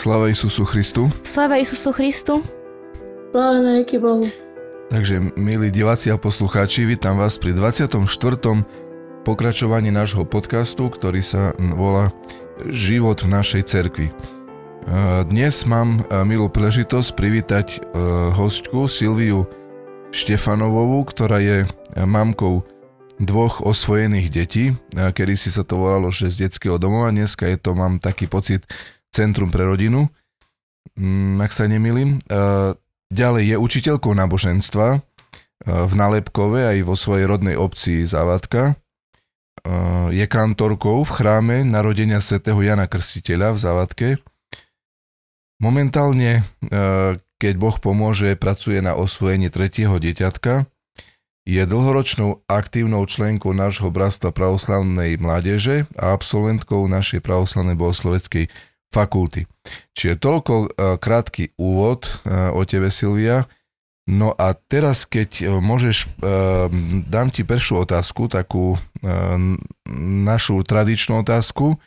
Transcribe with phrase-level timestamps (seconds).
[0.00, 1.12] Sláva Isusu Christu.
[1.20, 2.40] Sláva Isusu Christu.
[3.36, 4.32] Sláva na Bohu.
[4.88, 8.00] Takže, milí diváci a poslucháči, vítam vás pri 24.
[9.28, 12.16] pokračovaní nášho podcastu, ktorý sa volá
[12.72, 14.08] Život v našej cerkvi.
[15.28, 17.84] Dnes mám milú príležitosť privítať
[18.40, 19.44] hostku Silviu
[20.16, 21.68] Štefanovovú, ktorá je
[22.08, 22.64] mamkou
[23.20, 24.72] dvoch osvojených detí.
[24.96, 28.64] Kedy si sa to volalo, že z detského domova, dneska je to, mám taký pocit,
[29.10, 30.06] Centrum pre rodinu,
[30.94, 32.22] mm, ak sa nemýlim.
[33.10, 34.98] Ďalej je učiteľkou náboženstva e,
[35.66, 38.62] v Nalepkove aj vo svojej rodnej obci Závadka.
[38.70, 38.74] E,
[40.14, 44.08] je kantorkou v chráme narodenia svätého Jana Krstiteľa v Závadke.
[45.58, 46.78] Momentálne, e,
[47.18, 50.70] keď Boh pomôže, pracuje na osvojení tretieho dieťatka.
[51.50, 58.46] Je dlhoročnou aktívnou členkou nášho bratstva pravoslavnej mládeže a absolventkou našej pravoslavnej bohosloveckej
[58.90, 59.46] fakulty.
[59.94, 63.46] Čiže toľko uh, krátky úvod uh, o tebe, Silvia.
[64.10, 66.10] No a teraz, keď uh, môžeš,
[67.06, 68.74] dám ti prvú otázku, takú
[70.26, 71.78] našu tradičnú otázku.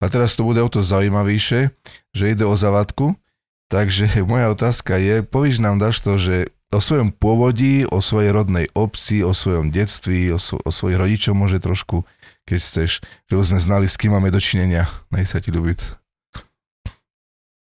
[0.00, 1.72] A teraz to bude o to zaujímavejšie,
[2.16, 3.20] že ide o zavadku.
[3.68, 8.66] Takže moja otázka je, povíš nám dáš to, že o svojom pôvodí, o svojej rodnej
[8.72, 12.06] obci, o svojom detství, o, svo, o svojich rodičoch môže trošku,
[12.46, 14.86] keď chceš, že sme znali, s kým máme dočinenia.
[15.10, 15.99] Nech sa ti ľúbiť.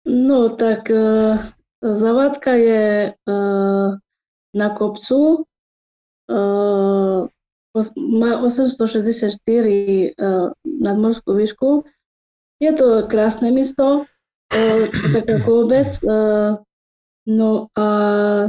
[0.06, 1.38] No tak uh,
[1.82, 3.88] Zavadka je uh,
[4.54, 5.46] na kopcu,
[6.30, 7.30] uh,
[7.96, 9.38] má 864
[10.18, 11.86] uh, nadmorskú výšku.
[12.62, 14.06] Je to krásne mesto,
[14.54, 15.90] uh, tak ako obec.
[16.06, 16.62] Uh,
[17.30, 17.88] no a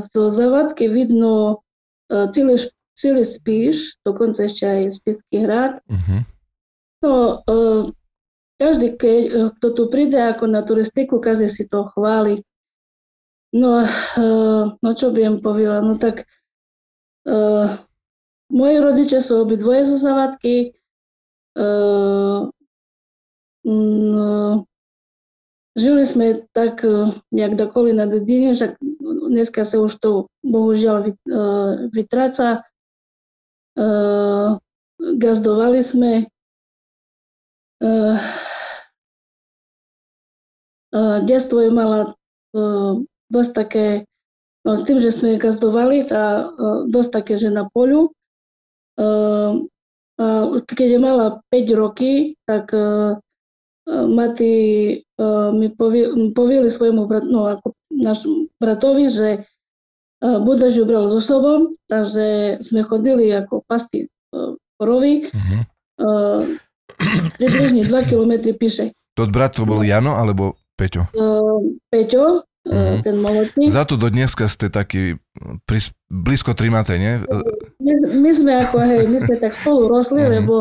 [0.00, 1.64] zo Zavadky vidno
[2.12, 2.56] uh, celý,
[2.97, 5.80] celý Spíš, dokonca ešte aj Spišský hrad.
[5.89, 6.20] Uh-huh.
[7.03, 7.14] No,
[7.45, 7.83] uh,
[8.63, 12.47] každý, keď, eh, kto tu príde ako na turistiku, každý si to chváli.
[13.53, 15.85] No, uh, no čo by im povedala?
[15.85, 16.25] No tak
[17.29, 17.69] uh,
[18.48, 20.73] moji rodiče sú obidvoje zo Zavadky.
[21.53, 22.48] Uh,
[23.69, 24.65] no,
[25.77, 26.81] žili sme tak
[27.29, 31.13] nejak dokoli na dedine, však dneska sa už to bohužiaľ
[31.92, 32.65] vytráca.
[34.97, 36.13] Gazdovali sme.
[37.85, 38.17] Uh,
[41.25, 42.92] detstvo je mala uh,
[43.33, 43.86] dosť také,
[44.69, 48.13] no, s tým, že sme gazdovali, tá, uh, dosť také, že na poľu.
[50.23, 50.27] A
[50.69, 52.70] keď je mala 5 roky, tak
[53.89, 54.55] mati
[55.57, 55.69] mi
[56.36, 59.29] povili svojmu bratu, no ako nášmu bratovi, že
[60.23, 64.07] uh, Buda ju bral so sobou, takže sme chodili ako pasti
[64.77, 65.27] korovy.
[65.97, 66.57] Uh,
[67.41, 68.95] približne 2 km píše.
[69.19, 71.03] To brat to bol Jano, alebo Peťo?
[71.15, 72.98] Uh, Peťo, uh-huh.
[73.07, 73.70] ten malotný.
[73.70, 75.23] Za to do dneska ste taký
[75.63, 77.23] pris, blízko trimaté, nie?
[77.79, 80.35] My, my sme ako, hej, my sme tak spolu rosli, uh-huh.
[80.42, 80.55] lebo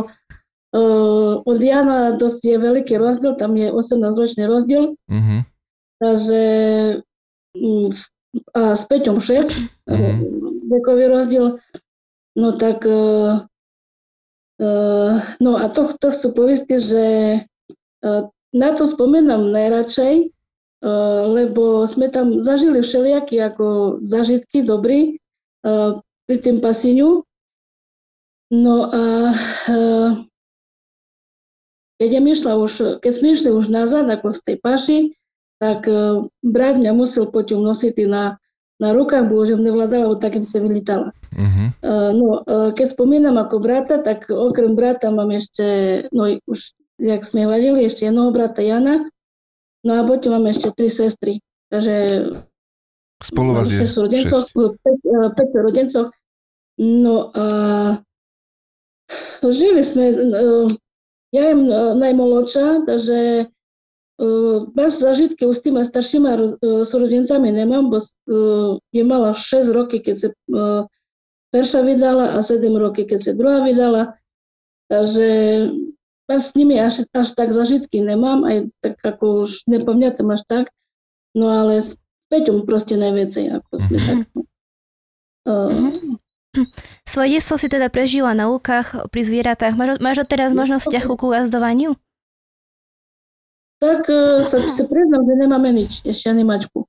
[0.78, 4.94] uh, od Jana dosť je veľký rozdiel, tam je 18-ročný rozdiel.
[5.10, 5.42] Uh-huh.
[5.98, 6.42] Takže
[7.58, 7.90] um,
[8.54, 10.14] a s Peťom 6, uh-huh.
[10.70, 11.58] vekový rozdiel.
[12.38, 13.44] No tak uh,
[14.62, 17.06] uh, no a to, to chcú povedať, že
[18.06, 25.16] uh, na to spomínam najradšej, eh, lebo sme tam zažili všelijaké ako zažitky dobrý
[25.64, 25.92] eh,
[26.28, 27.24] pri tým pasíňu.
[28.52, 29.04] No a
[29.72, 30.12] eh,
[32.04, 35.00] keď, išla už, keď sme išli už nazad, ako z tej paši,
[35.62, 35.86] tak
[36.42, 38.42] brat mňa musel poďom nosiť na,
[38.82, 41.14] na rukách, bo že nevládala, lebo takým sa vylítala.
[41.38, 41.70] Uh-huh.
[42.18, 42.42] No,
[42.74, 48.06] keď spomínam ako brata, tak okrem brata mám ešte, no už jak sme vadili, ešte
[48.06, 49.10] jednoho brata Jana,
[49.82, 51.42] no a potom máme ešte tri sestry.
[51.74, 52.30] Takže
[53.22, 54.78] Spolu vás je 6 rodencov, 5,
[55.38, 56.06] 5 e, rodencov.
[56.82, 57.46] No a
[59.46, 60.18] žili sme, e,
[61.34, 63.50] ja jem e, najmolodšia, takže
[64.78, 67.98] bez zažitky už s tými staršími súrodencami nemám, bo
[68.94, 70.30] je mala 6 roky, keď sa
[71.50, 74.14] perša vydala a 7 roky, keď sa druhá vydala.
[74.94, 75.28] Takže
[76.38, 80.66] s nimi až, až tak zažitky nemám, aj tak ako už nepamätám až tak,
[81.36, 81.98] no ale s
[82.32, 84.08] Peťom proste najviacej, ako sme mm-hmm.
[84.08, 84.20] tak.
[85.42, 86.16] Uh,
[87.04, 89.76] Svoje detstvo si teda prežila na lukách pri zvieratách.
[89.76, 91.92] Máš, máš teraz možnosť vzťah ku gazdovaniu?
[93.82, 96.86] Tak uh, sa, sa priznám, že nemáme nič, ešte ani mačku.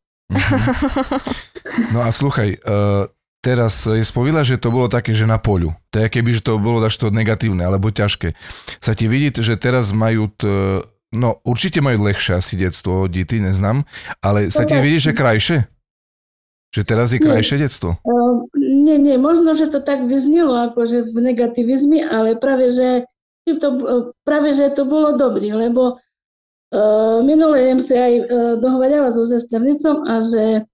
[1.90, 3.08] No a sluchaj, uh,
[3.42, 5.74] teraz je spovila, že to bolo také, že na poľu.
[5.90, 8.38] To je keby, že to bolo to negatívne alebo ťažké.
[8.78, 10.46] Sa ti vidí, že teraz majú t,
[11.10, 13.82] no určite majú dlhšie asi detstvo, dity, neznám,
[14.22, 15.66] ale sa ti vidí, že krajšie?
[16.72, 18.00] Že teraz je krajšie nie, detstvo?
[18.00, 23.04] Uh, nie, nie, možno, že to tak vyznilo akože v negativizmi, ale práve, že
[23.44, 23.68] to,
[24.24, 26.00] práve, že to bolo dobrý, lebo
[26.72, 28.24] uh, minulé jem si aj uh,
[28.56, 30.64] dohovorila so sesternicom a že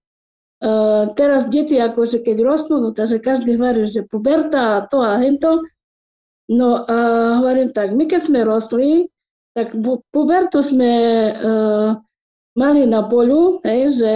[0.63, 5.19] uh, teraz deti akože keď rostnú, no takže každý hovorí, že puberta a to a
[5.19, 5.63] hento.
[6.49, 6.97] No a
[7.37, 9.05] hovorím tak, my keď sme rostli,
[9.53, 9.73] tak
[10.09, 10.91] pubertu sme
[11.29, 11.93] uh,
[12.57, 14.13] mali na polu, hej, že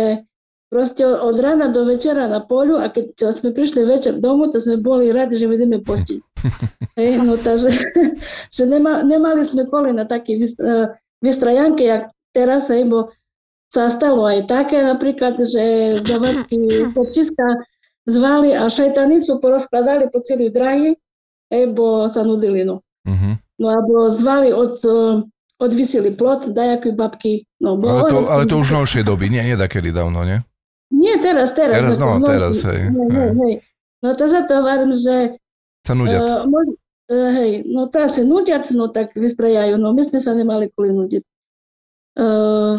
[0.73, 4.81] proste od rána do večera na polu a keď sme prišli večer domov, to sme
[4.81, 6.19] boli radi, že ideme postiť.
[6.97, 7.69] Hej, no takže,
[8.57, 10.37] že nema, nemali sme pole na také
[11.21, 13.13] vystrajanke, jak teraz, hej, bo
[13.73, 16.61] sa stalo aj také napríklad, že zavadsky
[16.95, 17.65] kopčiska
[18.05, 20.93] zvali a šajtanicu porozkladali po celý drahy,
[21.73, 22.85] bo sa nudili, no.
[23.09, 23.33] Uh-huh.
[23.57, 24.77] No alebo zvali od,
[25.57, 27.49] odvisili plot, dajaký babky.
[27.57, 30.37] No, bo ale, to, ale to už novšie doby, nie, nie takedy dávno, nie?
[30.93, 31.81] Nie, teraz, teraz.
[31.81, 32.93] teraz no, no, teraz, hej.
[32.93, 33.53] Hej, hej, hej.
[34.05, 35.41] No to za to hovorím, že...
[35.81, 36.21] Sa nudiat.
[36.21, 36.45] Uh,
[37.09, 40.93] uh, hej, no to asi nudiat, no tak vystrajajú, no my sme sa nemali kvôli
[40.93, 41.23] nudiť.
[42.13, 42.77] Uh,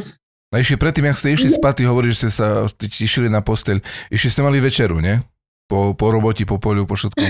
[0.54, 3.86] a ešte predtým, ak ste išli spať, hovorí, že ste sa tišili na posteľ.
[4.10, 5.22] Ešte ste mali večeru, nie?
[5.70, 7.30] Po, po roboti, po poliu, po všetkom.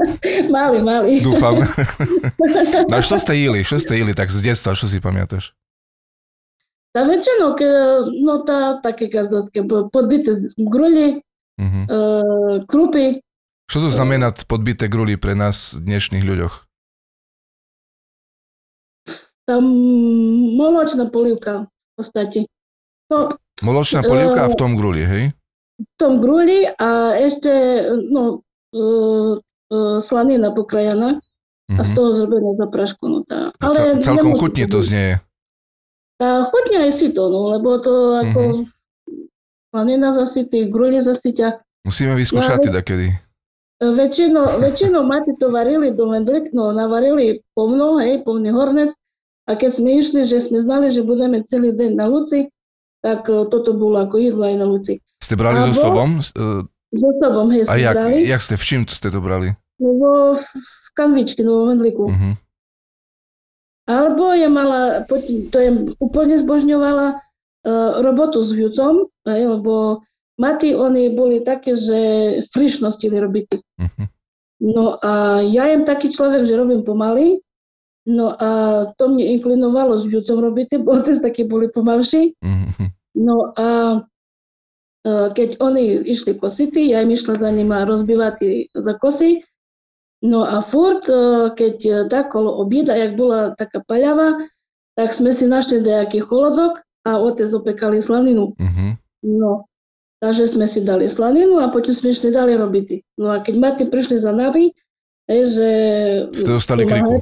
[0.55, 1.23] mali, mali.
[1.23, 1.63] Dúfam.
[2.91, 3.63] no a čo ste jeli?
[3.63, 4.75] Čo ste jeli tak z detstva?
[4.75, 5.55] Čo si pamätáš?
[6.91, 7.63] Та вечеринок,
[8.11, 9.63] ну та таке газдовське,
[9.93, 11.21] podbité gruli,
[11.61, 11.85] uh-huh.
[11.87, 13.21] uh, krupy.
[13.69, 16.65] Čo to znamená podbité gruly pre nás dnešných ľuďoch?
[19.45, 19.63] Tam
[20.59, 22.38] moločná polivka v podstate.
[23.12, 23.30] No,
[23.62, 25.24] Moločná polivka uh, v tom gruli, hej?
[25.78, 27.50] V tom gruli a ešte
[28.10, 28.42] no,
[28.74, 31.78] uh, uh, slanina pokrajana uh-huh.
[31.78, 33.04] a z toho zrobená zaprašku.
[33.06, 33.54] No, tá.
[33.62, 35.22] Ale celkom chutne to znie.
[36.22, 38.64] A chutne aj si to, no, lebo to ako mm-hmm.
[39.74, 41.58] slanina zasytí, gruli zasyťa.
[41.84, 43.10] Musíme vyskúšať teda kedy.
[43.82, 48.94] Väčšinou, väčšinou mati to varili do mendlik, no navarili povno, hej, povný hornec.
[49.44, 52.48] A keď sme išli, že sme znali, že budeme celý deň na Luci,
[53.04, 55.04] tak e, toto bolo ako jedlo aj na Luci.
[55.20, 56.24] Ste brali so sobom?
[56.24, 58.24] So sobom, hej, A jak, brali.
[58.24, 59.52] jak ste, v čím ste to brali?
[59.76, 62.08] No, v, v kanvičky, no, v mendliku.
[62.08, 62.34] Uh-huh.
[63.84, 65.04] Alebo je mala,
[65.50, 65.70] to je
[66.00, 70.00] úplne zbožňovala uh, robotu s hľucom, lebo
[70.40, 72.00] maty, oni boli také, že
[72.48, 73.48] frišno stili robiť.
[73.60, 74.06] Uh-huh.
[74.64, 77.44] No a ja jem taký človek, že robím pomaly,
[78.04, 78.50] no a
[78.96, 82.36] to mne inklinovalo s hľucom robiť, bo otec také boli pomalší.
[82.40, 82.88] Uh-huh.
[83.16, 83.68] No a
[85.04, 89.44] uh, keď oni išli kosity, ja im išla za nima rozbívať za kosy,
[90.24, 94.40] No a furt, e, keď e, tak kolo obieda, jak bola taká paľava,
[94.96, 98.56] tak sme si našli nejaký holodok a otec opekali slaninu.
[98.56, 98.96] Uh-huh.
[99.20, 99.68] No,
[100.24, 103.20] takže sme si dali slaninu a potom sme išli dali robiť.
[103.20, 104.72] No a keď mati prišli za nami,
[105.28, 105.70] že...
[106.32, 107.20] Ste dostali kriku.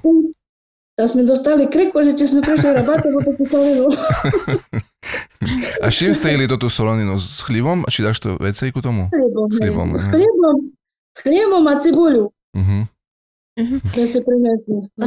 [1.03, 3.91] Tak sme dostali kriku, že či sme prišli rabať, alebo takú slaninu.
[5.83, 7.19] a s čím ste jeli toto solaninu?
[7.19, 7.83] S chlívom?
[7.91, 9.11] Či dáš to vecej ku tomu?
[9.11, 9.99] S chlíbom.
[9.99, 10.57] S chlíbom,
[11.11, 12.31] s chlíbom a cibuľu.
[12.55, 12.87] Uh-huh.
[13.59, 13.83] Uh-huh.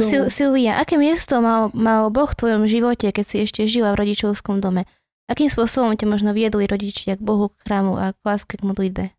[0.04, 4.04] Sil- Silvia, aké miesto mal, mal Boh v tvojom živote, keď si ešte žila v
[4.04, 4.84] rodičovskom dome?
[5.32, 9.16] Akým spôsobom ťa možno viedli rodičia k Bohu, k chrámu a k láske, k modlitbe?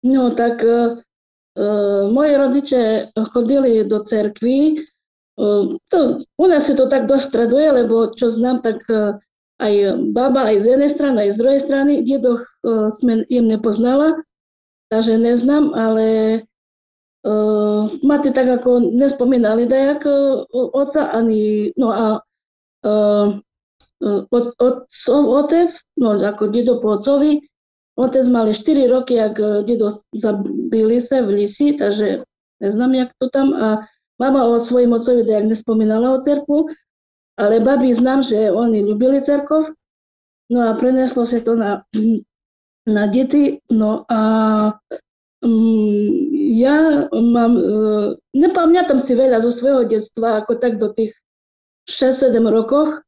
[0.00, 0.96] No tak uh,
[1.60, 4.80] uh, moji rodiče chodili do cerkvy.
[5.40, 9.16] Uh, to, u nás si to tak dostreduje, lebo čo znám, tak uh,
[9.56, 11.92] aj baba, aj z jednej strany, aj z druhej strany.
[12.04, 14.20] Dedoch uh, sme im nepoznala,
[14.92, 16.06] takže neznám, ale
[17.20, 20.40] Uh, máte tak ako nespomínali dajak uh,
[20.72, 22.24] oca ani, no a
[22.80, 23.36] uh,
[24.32, 24.76] od, od,
[25.12, 25.68] otec,
[26.00, 27.44] no ako dedo po otcovi,
[28.00, 29.36] otec mali 4 roky, ak
[29.68, 32.24] dedo zabili sa v lisi, takže
[32.64, 33.52] neznám, jak to tam.
[33.52, 33.84] A
[34.20, 36.68] mama o svojim otcovi dajak nespomínala o cerku,
[37.40, 39.72] ale babi znám, že oni ľubili cerkov,
[40.52, 41.80] no a preneslo sa to na,
[42.84, 44.20] na deti, no a
[45.40, 45.96] um,
[46.52, 51.16] ja mám, uh, nepamätám si veľa zo svojho detstva, ako tak do tých
[51.88, 53.00] 6-7 rokoch,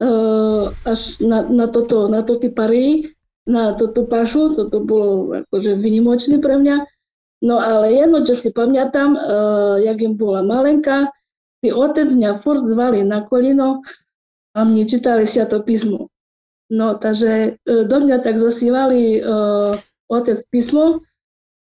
[0.00, 3.12] uh, až na, na, toto, na toto pary,
[3.44, 6.95] na toto pašu, toto bolo akože vynimočné pre mňa.
[7.44, 11.12] No ale jedno, čo si pamätám, uh, jak im bola malenka,
[11.60, 13.84] tí otec mňa furt zvali na kolino
[14.56, 16.08] a mne čítali to písmo.
[16.72, 19.76] No, takže uh, do mňa tak zasívali uh,
[20.08, 20.98] otec písmo,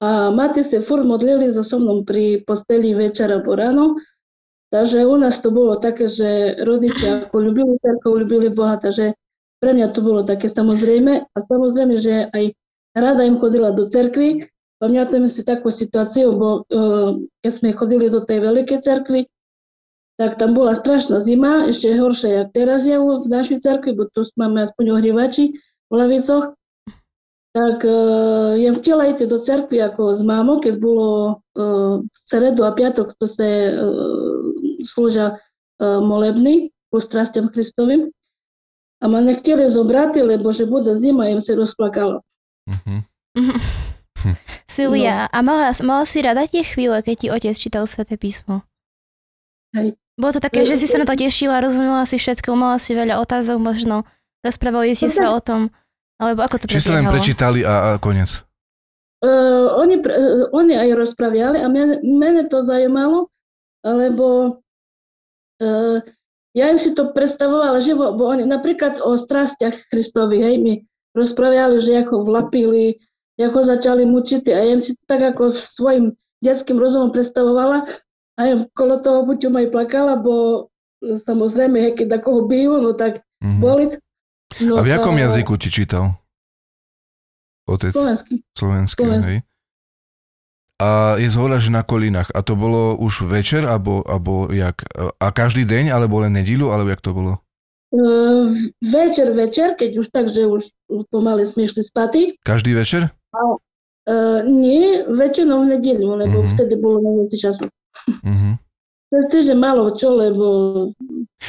[0.03, 3.97] a mati se fur modlili za so mnou pri posteli večer alebo ráno,
[4.75, 9.15] Takže u nás to bolo také, že rodičia ako ľubili cerkev, Boha, takže
[9.63, 12.59] pre mňa to bolo také samozrejme a samozrejme, že aj
[12.99, 14.43] rada im chodila do cerkvy.
[14.85, 19.25] Pamätáme si takú situáciu, bo uh, keď sme chodili do tej veľkej cerkvy,
[20.21, 24.29] tak tam bola strašná zima, ešte horšia, jak teraz je v našej cerkvi, bo tu
[24.37, 25.57] máme aspoň ohrievači
[25.89, 26.53] v lavicoch.
[27.57, 32.69] Tak uh, jem chtela ísť do cerkvy ako s mámou, keď bolo uh, v stredu
[32.69, 33.73] a piatok, to sa uh,
[34.85, 38.13] slúžia uh, molebný po strastiam Kristovým.
[39.01, 42.21] A ma nechtěli zobrať, lebo že bude zima, im sa rozplakalo.
[44.65, 45.33] Silvia, no.
[45.33, 48.65] a mala, mala si rada tie chvíle, keď ti otec čítal Sveté písmo?
[49.75, 49.99] Hej.
[50.15, 53.19] Bolo to také, že si sa na to tešila, rozumela si všetko, mala si veľa
[53.19, 54.07] otázok možno,
[54.47, 55.75] rozprávali ste sa o tom,
[56.23, 58.47] alebo ako to Či sa len prečítali a, a konec?
[59.25, 63.33] Uh, oni, uh, oni aj rozprávali a mene, mene to zajímalo,
[63.83, 64.61] lebo
[65.59, 65.99] uh,
[66.55, 70.75] ja im si to predstavovala, že bo, bo oni napríklad o strastiach Kristovi, hej, mi
[71.19, 73.03] rozprávali, že ako vlapili,
[73.41, 76.15] ako začali mučiť a ja im si to tak ako svojim
[76.45, 77.83] detským rozumom predstavovala
[78.35, 80.69] a ja kolo toho buď aj plakala, bo
[81.03, 83.61] samozrejme, hej, keď koho bijú, no tak mm-hmm.
[83.61, 83.85] boli.
[84.63, 85.27] No, a v jakom a...
[85.27, 86.19] jazyku ti čítal?
[87.65, 87.91] Otec?
[87.91, 88.45] Slovenský.
[88.53, 89.37] Slovenský, Slovenský.
[89.41, 89.53] hej.
[90.83, 92.35] A je zhoda, že na kolinách.
[92.35, 94.83] A to bolo už večer, alebo, alebo jak?
[95.23, 97.33] A každý deň, alebo len nedílu, alebo jak to bolo?
[97.95, 98.51] Uh,
[98.83, 100.75] večer, večer, keď už tak, že už
[101.15, 102.23] pomaly sme išli spaty.
[102.43, 103.15] Každý večer?
[103.35, 103.59] Uh,
[104.07, 106.51] uh, nie, väčšinou v nedelu, lebo uh-huh.
[106.55, 107.67] vtedy bolo najviac času.
[108.23, 108.55] Uh-huh.
[109.35, 110.47] že malo čo, lebo...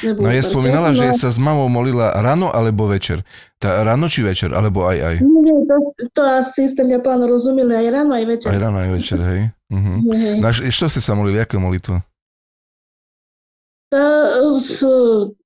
[0.04, 0.98] No je spomínala, no.
[0.98, 3.24] že sa s mamou molila ráno alebo večer.
[3.62, 5.16] Tá, ráno či večer, alebo aj aj?
[5.24, 5.76] Nie, to,
[6.12, 8.50] to asi ste mňa pán rozumeli aj ráno, aj večer.
[8.52, 9.42] Aj ráno, aj večer, hej.
[9.72, 9.98] Uh-huh.
[10.12, 10.36] Hej.
[10.42, 12.04] Naš, čo ste sa molili, aké molitva?
[13.94, 14.42] Tá,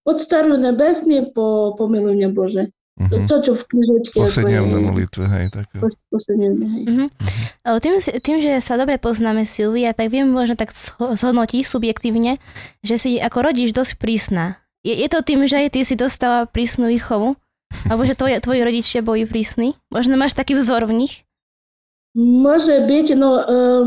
[0.08, 2.72] od staru nebesný po pomiluj Bože.
[3.00, 3.24] Uh-huh.
[3.32, 4.20] To, čo v knižečke.
[4.20, 5.46] Posedňovné molitve, hej.
[5.56, 5.80] Také.
[6.12, 6.84] Posedňovné, hej.
[6.84, 7.08] Uh-huh.
[7.80, 12.44] Tým, tým, že sa dobre poznáme Silvia, tak viem možno tak zhodnotiť subjektívne,
[12.84, 14.60] že si ako rodič dosť prísna.
[14.84, 17.40] Je, je to tým, že aj ty si dostala prísnu výchovu?
[17.88, 19.80] Alebo že tvoje, tvoji rodičia boli prísni?
[19.94, 21.24] Možno máš taký vzor v nich?
[22.18, 23.84] Môže byť, no uh,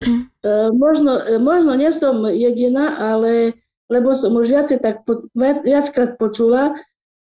[0.00, 6.18] uh, možno, uh, možno nie som jediná, ale lebo som už viacej tak po, viackrát
[6.18, 6.74] počula,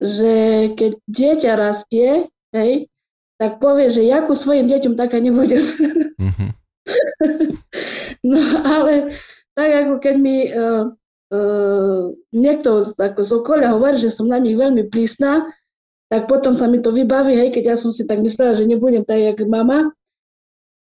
[0.03, 0.33] že
[0.75, 2.91] keď dieťa rastie, hej,
[3.39, 5.63] tak povie, že ja ku svojim deťom taká nebudem.
[6.19, 6.49] Mm-hmm.
[8.31, 9.15] no ale
[9.55, 10.91] tak ako keď mi uh,
[11.31, 12.03] uh,
[12.35, 15.47] niekto ako z okolia hovorí, že som na nich veľmi prísna,
[16.11, 19.01] tak potom sa mi to vybaví, hej, keď ja som si tak myslela, že nebudem
[19.01, 19.89] tak, jak mama.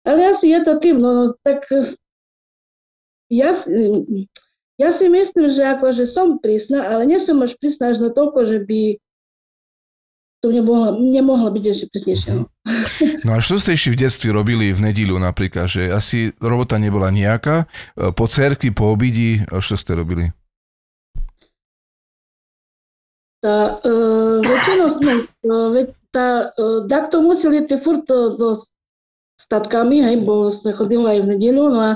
[0.01, 1.61] Ale asi je to tým, no tak
[3.31, 3.53] ja,
[4.81, 8.43] ja si myslím, že akože som prísna, ale nie som až prísna až na toľko,
[8.43, 8.99] že by
[10.41, 12.31] to nemohla, nemohla byť ešte prísnejšia.
[12.33, 12.43] No.
[13.25, 17.13] no a čo ste ešte v detstve robili v nedílu napríklad, že asi robota nebola
[17.13, 17.69] nejaká,
[18.17, 20.33] po cerkvi, po obidi, čo ste robili?
[23.41, 25.73] Tá, uh, väčšinou sme, uh,
[26.13, 28.53] tá, uh, takto museli ty furt uh, so
[29.41, 31.91] statkami, hej, bo sa chodilo aj v nedelu, no a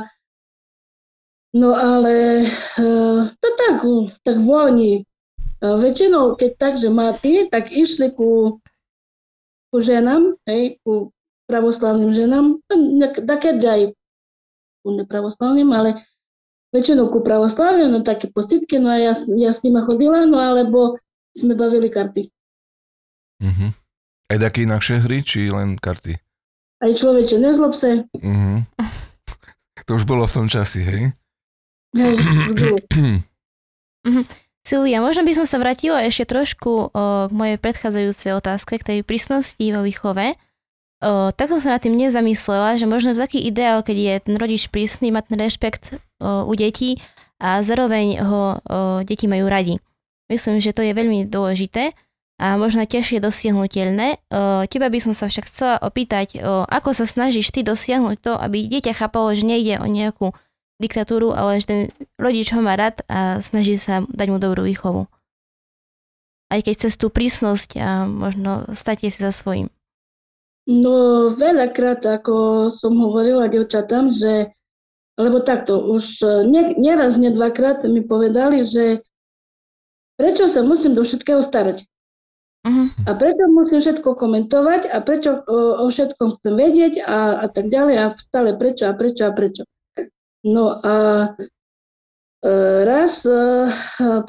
[1.55, 3.79] No ale uh, to tak,
[4.27, 5.07] tak voľní.
[5.65, 8.61] Uh, väčšinou, keď tak, že máte, tak išli ku,
[9.73, 11.09] ku ženám, hej, ku
[11.49, 12.61] pravoslavným ženám,
[13.25, 13.97] také aj
[14.85, 16.05] ku nepravoslavným, ale
[16.69, 21.01] väčšinou ku pravoslavným, no také positky, no a ja, ja s nimi chodila, no alebo
[21.33, 22.29] sme bavili karty.
[23.41, 23.73] Uh-huh.
[24.29, 26.13] Aj také inakšie hry, či len karty?
[26.85, 28.05] Aj človeče, nezlob sa.
[28.21, 28.61] Uh-huh.
[29.89, 31.01] To už bolo v tom časi, hej?
[31.97, 34.29] Hej, uh-huh.
[34.65, 38.99] Silvia, možno by som sa vrátila ešte trošku o, k mojej predchádzajúcej otázke, k tej
[39.05, 40.33] prísnosti vo výchove.
[41.05, 44.73] O, tak som sa nad tým nezamyslela, že možno taký ideál, keď je ten rodič
[44.73, 46.97] prísny, má ten rešpekt o, u detí
[47.37, 49.77] a zároveň ho o, deti majú radi.
[50.33, 51.93] Myslím, že to je veľmi dôležité
[52.41, 54.17] a možno je dosiahnutelné.
[54.67, 58.97] Teba by som sa však chcela opýtať, ako sa snažíš ty dosiahnuť to, aby dieťa
[58.97, 60.33] chápalo, že nejde o nejakú
[60.81, 61.81] diktatúru, ale že ten
[62.19, 65.07] rodič ho má rád a snaží sa dať mu dobrú výchovu.
[66.51, 69.71] Aj keď cez tú prísnosť a možno stať si za svojím.
[70.65, 74.49] No veľakrát, ako som hovorila devčatám, že
[75.15, 78.99] lebo takto, už nie, nieraz, nie dvakrát mi povedali, že
[80.19, 81.87] prečo sa musím do všetkého starať?
[82.65, 82.87] Uh-huh.
[83.07, 87.71] A prečo musím všetko komentovať a prečo o, o všetkom chcem vedieť a, a tak
[87.71, 89.63] ďalej a stále prečo a prečo a prečo.
[90.45, 90.95] No a
[92.85, 93.25] raz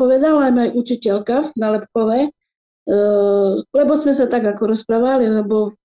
[0.01, 2.33] povedala aj učiteľka na Lepkové,
[3.77, 5.77] lebo sme sa tak ako rozprávali, lebo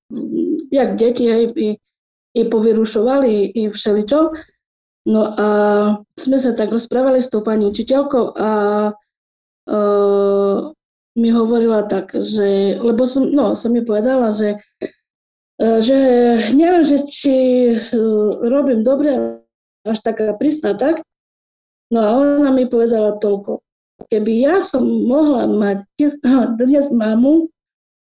[0.71, 1.69] jak deti aj i,
[2.31, 4.31] i povyrušovali i všeličo.
[5.11, 5.47] No a
[6.13, 8.51] sme sa tak rozprávali s tou pani učiteľkou a
[8.93, 10.57] uh,
[11.17, 14.61] mi hovorila tak, že, lebo som, no, som mi povedala, že,
[15.57, 15.97] že
[16.53, 17.35] neviem, že či
[18.45, 19.40] robím dobre,
[19.85, 21.01] až taká prísna, tak?
[21.91, 23.59] No a ona mi povedala toľko.
[24.07, 25.83] Keby ja som mohla mať
[26.57, 27.51] dnes, mamu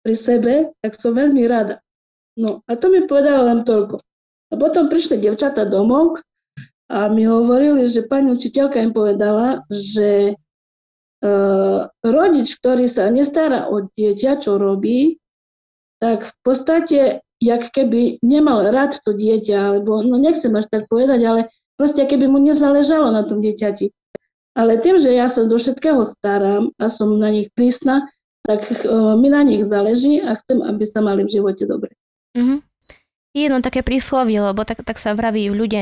[0.06, 1.84] pri sebe, tak som veľmi rada.
[2.40, 4.00] No a to mi povedala len toľko.
[4.50, 6.22] A potom prišli devčata domov
[6.90, 10.34] a mi hovorili, že pani učiteľka im povedala, že
[11.22, 15.22] uh, rodič, ktorý sa nestará o dieťa, čo robí,
[16.00, 17.00] tak v podstate,
[17.44, 21.42] jak keby nemal rád to dieťa, alebo, no nechcem až tak povedať, ale
[21.80, 23.96] proste keby mu nezáležalo na tom dieťati.
[24.60, 28.12] Ale tým, že ja sa do všetkého starám a som na nich prísna,
[28.44, 31.96] tak uh, mi na nich záleží a chcem, aby sa mali v živote dobre.
[32.36, 32.70] Mm-hmm
[33.30, 35.82] jedno také príslovie, lebo tak, tak sa vraví v ľude,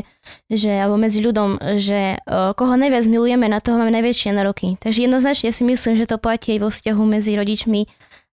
[0.51, 4.75] že, alebo medzi ľudom, že uh, koho najviac milujeme, na toho máme najväčšie nároky.
[4.83, 7.87] Takže jednoznačne si myslím, že to platí aj vo vzťahu medzi rodičmi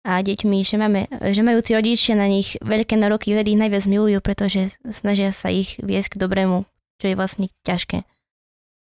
[0.08, 3.86] a deťmi, že, máme, že majú tí rodičia na nich veľké nároky, vtedy ich najviac
[3.86, 6.66] milujú, pretože snažia sa ich viesť k dobrému,
[7.02, 8.06] čo je vlastne ťažké.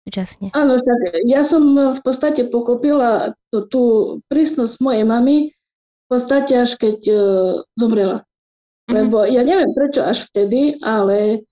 [0.09, 0.49] Súčasne.
[0.57, 0.73] Áno,
[1.29, 1.61] ja som
[1.93, 3.83] v podstate pokopila tú, tú
[4.33, 7.21] prísnosť mojej mamy v podstate až keď uh,
[7.77, 8.25] zomrela.
[8.89, 8.93] Mhm.
[8.97, 11.45] Lebo ja neviem prečo až vtedy, ale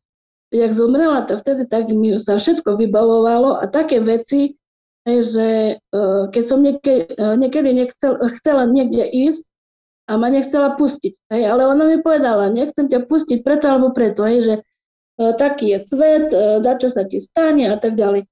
[0.50, 4.58] jak zomrela, to vtedy tak mi sa všetko vybavovalo a také veci,
[5.06, 9.46] že uh, keď som niekedy, uh, niekedy nechcel, chcela niekde ísť
[10.10, 14.24] a ma nechcela pustiť, hej, ale ona mi povedala, nechcem ťa pustiť preto alebo preto,
[14.24, 14.56] hej, že
[15.18, 18.30] taký je svet, uh, da čo sa ti stane a tak ďalej.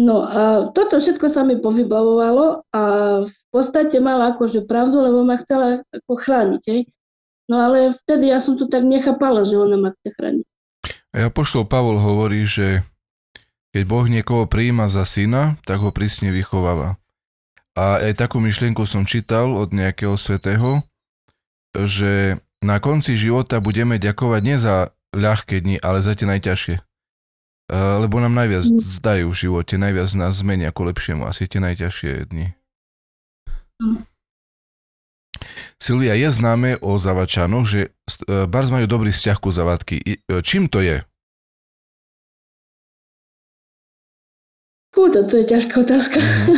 [0.00, 2.82] No a toto všetko sa mi povybavovalo a
[3.28, 6.62] v podstate mala akože pravdu, lebo ma chcela ako chrániť.
[6.64, 6.80] Hej.
[7.52, 10.46] No ale vtedy ja som to tak nechápala, že ona ma chce chrániť.
[11.12, 12.80] A poštol Pavol hovorí, že
[13.76, 16.96] keď Boh niekoho prijíma za syna, tak ho prísne vychováva.
[17.76, 20.84] A aj takú myšlienku som čítal od nejakého svetého,
[21.72, 26.76] že na konci života budeme ďakovať nie za ľahké dni, ale za tie najťažšie.
[27.72, 28.84] Lebo nám najviac mm.
[28.84, 32.52] zdajú v živote, najviac nás zmenia ako lepšiemu, asi tie najťažšie dni.
[33.80, 34.04] Mm.
[35.80, 39.96] Silvia, je známe o Zavačanoch, že e, Bars majú dobrý vzťah ku Zavatky.
[39.98, 41.02] E, čím to je?
[44.92, 46.20] Fú, to je ťažká otázka.
[46.20, 46.56] Mm-hmm.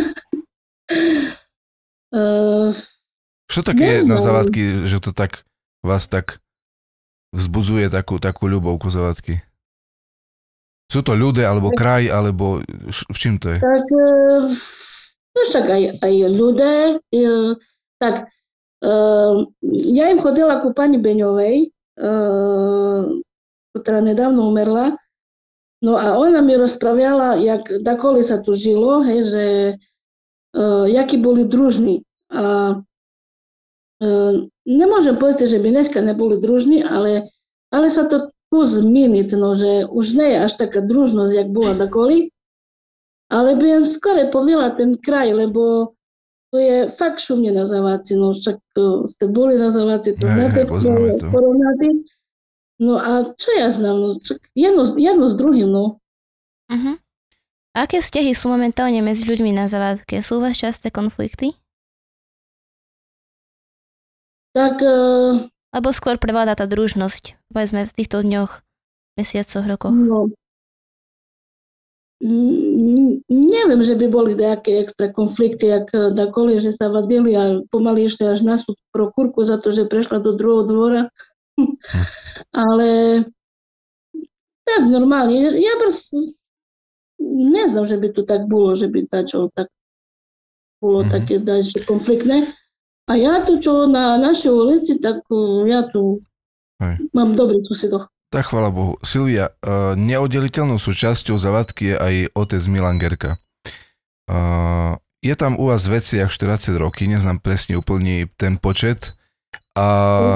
[2.12, 2.74] uh,
[3.52, 5.46] Čo také je na Zavatky, že to tak
[5.86, 6.43] vás tak
[7.34, 9.42] vzbudzuje takú, takú ľubov ku Zavatky?
[10.86, 13.58] Sú to ľudia, alebo kraj, alebo v čím to je?
[13.58, 13.84] Tak,
[15.34, 17.02] no však aj, aj ľudia,
[17.98, 18.30] tak
[18.84, 19.48] Ehm,
[19.88, 21.72] ja im chodila ku pani Beňovej,
[23.74, 24.98] ktorá nedávno umerla,
[25.78, 29.44] no a ona mi rozpraviala, jak dakoli sa tu žilo, hej, že
[30.90, 32.02] jakí boli družní.
[32.34, 32.82] A
[34.64, 37.32] nemôžem povedať, že by dneska neboli družní, ale,
[37.72, 41.74] ale sa to tu zmeniť, no, že už nie je až taká družnosť, jak bola
[41.74, 42.30] dakoli,
[43.32, 45.94] ale by im skore povila ten kraj, lebo
[46.54, 48.62] to je fakt šumne na Zaváci, no však
[49.10, 52.06] ste boli na Zaváci, to znáte, koronáty.
[52.78, 55.98] No a čo ja znám, no čak jedno, jedno s druhým, no.
[56.70, 56.94] Uh-huh.
[57.74, 60.22] Aké vzťahy sú momentálne medzi ľuďmi na Zavádke?
[60.22, 61.58] Sú vás časté konflikty?
[64.54, 64.78] Tak...
[64.80, 68.62] Uh, Alebo skôr prevláda tá družnosť, povedzme v týchto dňoch,
[69.18, 69.90] mesiacoch, rokoch?
[69.90, 70.30] No,
[73.28, 78.24] neviem, že by boli nejaké extra konflikty, ak dakoli, že sa vadili a pomaly ešte
[78.24, 81.02] až na súd pro kurku za to, že prešla do druhého dvora.
[82.54, 83.22] Ale
[84.64, 85.52] tak normálne.
[85.60, 86.16] Ja brs
[87.20, 89.68] neznám, že by to tak bolo, že by čo tak
[90.80, 91.12] bolo mm-hmm.
[91.12, 92.48] také dačo konfliktné.
[93.04, 95.20] A ja tu, čo na našej ulici, tak
[95.68, 96.24] ja tu
[96.80, 97.04] Hej.
[97.12, 98.08] mám dobrý susedoch.
[98.32, 98.98] Tak chvala Bohu.
[99.04, 103.38] Silvia, uh, neoddeliteľnou súčasťou zavadky je aj otec Milan Gerka.
[104.26, 109.14] Uh, je tam u vás veci jak 40 roky, neznám presne úplne ten počet.
[109.76, 110.34] A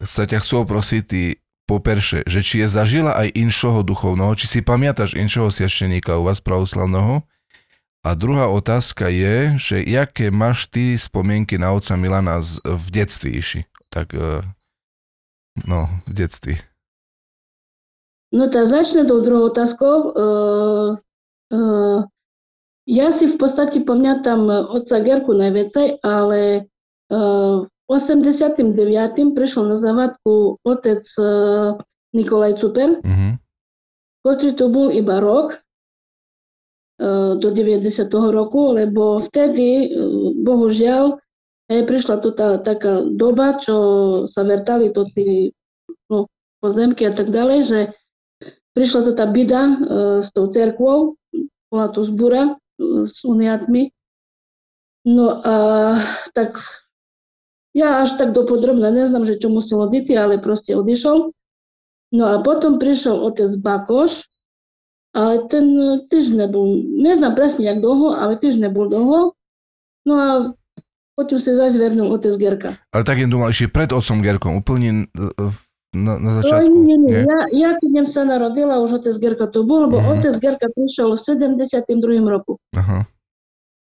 [0.00, 1.22] sa ťa chcú oprosiť ty
[1.68, 6.42] poperše, že či je zažila aj inšoho duchovného, či si pamätáš inšoho siašteníka u vás
[6.42, 7.22] pravoslavného.
[8.00, 13.28] A druhá otázka je, že jaké máš ty spomienky na otca Milana z, v detstve,
[13.28, 13.60] Iši?
[13.92, 14.40] Tak, uh,
[15.68, 16.54] no, v detstve.
[18.32, 19.94] No tak začne tou druhou otázkou.
[20.16, 20.90] Uh,
[21.52, 22.06] uh,
[22.90, 26.66] Ja si v podstate pamätám otca Gerku najviacej, ale
[27.10, 28.74] v 89.
[29.34, 31.02] prišiel na zavadku otec
[32.14, 33.32] Nikolaj Cuper, mm-hmm.
[34.22, 35.62] ktorý to bol iba rok,
[37.40, 37.80] do 90.
[38.12, 39.88] roku, lebo vtedy,
[40.44, 41.16] bohužiaľ,
[41.70, 43.76] prišla tu tá taká doba, čo
[44.26, 45.54] sa vertali to tí
[46.10, 46.26] no,
[46.60, 47.80] pozemky a tak ďalej, že
[48.74, 49.74] prišla tu tá bida e,
[50.18, 51.14] s tou cerkvou,
[51.70, 53.94] bola tu zbura e, s uniatmi.
[55.06, 55.54] No a
[56.36, 56.58] tak
[57.72, 61.30] ja až tak dopodrobne neznám, že čo musel odísť, ale proste odišol.
[62.10, 64.26] No a potom prišiel otec Bakoš,
[65.10, 65.64] ale ten
[66.06, 69.34] tiež nebol, neznám presne jak dlho, ale tiež nebol dlho.
[70.06, 70.28] No a
[71.18, 72.70] potom sa zase vernul otec Gerka.
[72.94, 75.10] Ale tak jen mal ešte pred otcom Gerkom, úplne
[75.90, 76.70] na, na začiatku?
[76.70, 77.10] No, nie, nie.
[77.10, 77.22] nie.
[77.26, 80.16] Ja, ja keď sa narodila, už otec Gerka to bol, lebo uh-huh.
[80.16, 81.90] otec Gerka prišiel v 72.
[82.24, 82.62] roku.
[82.72, 83.02] Uh-huh.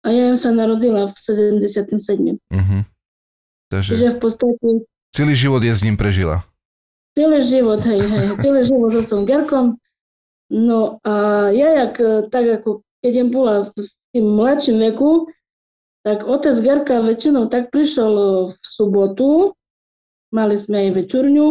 [0.01, 2.39] A ja sa narodila v 77.
[2.39, 2.81] Uh-huh.
[3.69, 3.91] Takže...
[3.99, 4.67] Takže v podstate...
[5.11, 6.47] Celý život je s ním prežila.
[7.19, 8.27] Celý život, hej, hej.
[8.39, 9.67] Celý život s otcom Gerkom.
[10.51, 11.15] No a
[11.55, 11.95] ja, jak,
[12.35, 15.31] tak ako keď som bola v tým mladším veku,
[16.03, 18.13] tak otec Gerka väčšinou tak prišiel
[18.51, 19.55] v sobotu,
[20.35, 21.49] mali sme aj večurňu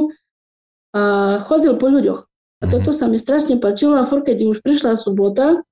[0.98, 1.04] a
[1.46, 2.22] chodil po ľuďoch.
[2.26, 2.72] A mm-hmm.
[2.76, 5.64] toto sa mi strašne páčilo a furt, keď už prišla sobota,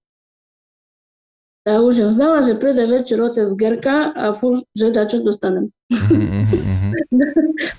[1.68, 5.68] tak už som znala, že príde večer otec Gerka a furt, že da čo dostanem.
[6.08, 6.94] Mm-hmm.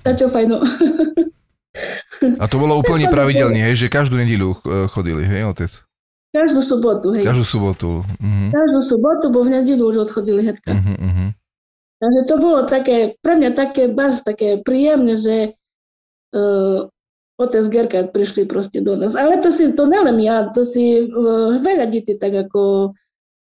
[0.03, 0.61] da čo fajno.
[2.41, 5.71] a to bolo úplne pravidelne, hej, že každú nedelu eh, chodili, hej, otec?
[6.29, 7.25] Každú sobotu, hej.
[7.25, 7.89] Každú sobotu.
[8.21, 8.49] Mm-hmm.
[8.53, 10.77] Každú sobotu, bo v nedelu už odchodili hetka.
[10.77, 11.29] Mm-hmm.
[11.99, 15.57] Takže to bolo také, pre mňa také bars, také príjemné, že
[16.37, 16.85] uh,
[17.41, 19.17] otec Gerka prišli proste do nás.
[19.17, 22.93] Ale to si, to nelem ja, to si uh, veľa detí tak ako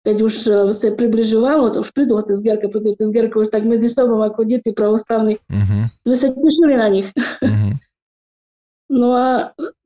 [0.07, 0.35] keď už
[0.71, 4.47] sa približovalo, to už prídu otec Gerka, pretože otec Gerka už tak medzi sobou ako
[4.47, 5.35] deti pravoslavní.
[5.51, 5.91] Uh-huh.
[6.07, 7.11] Sme sa tešili na nich.
[7.43, 7.75] Uh-huh.
[8.91, 9.27] no a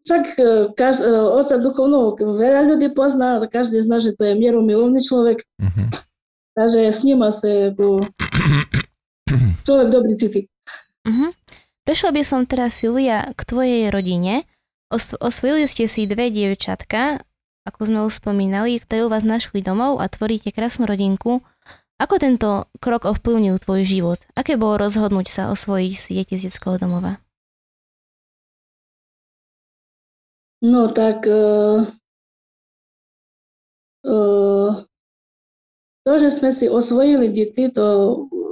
[0.06, 5.02] však uh, kaž, uh, oca duchovného veľa ľudí pozná, každý zná, že to je mieromilovný
[5.02, 5.46] človek.
[5.62, 5.88] Uh-huh.
[6.58, 8.06] Takže s ním sa ako
[9.66, 10.42] človek dobrý cíti.
[11.06, 11.32] Uh-huh.
[11.86, 14.46] Prešla by som teraz, Silvia, k tvojej rodine.
[14.92, 17.24] Os- osvojili ste si dve dievčatka,
[17.66, 21.46] ako sme už spomínali, ktoré u vás našli domov a tvoríte krásnu rodinku.
[22.02, 24.20] Ako tento krok ovplyvnil tvoj život?
[24.34, 27.22] Aké bolo rozhodnúť sa o svojich si deti z detského domova?
[30.62, 31.82] No tak uh,
[34.06, 34.69] uh,
[36.06, 37.86] to, že sme si osvojili deti, to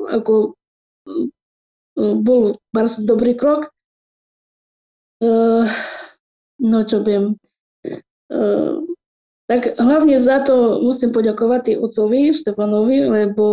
[0.10, 0.58] ako
[2.00, 3.70] bol bardzo dobrý krok.
[6.60, 7.36] No čo viem.
[9.50, 13.46] Tak hlavne za to musím poďakovať otcovi Štefanovi, lebo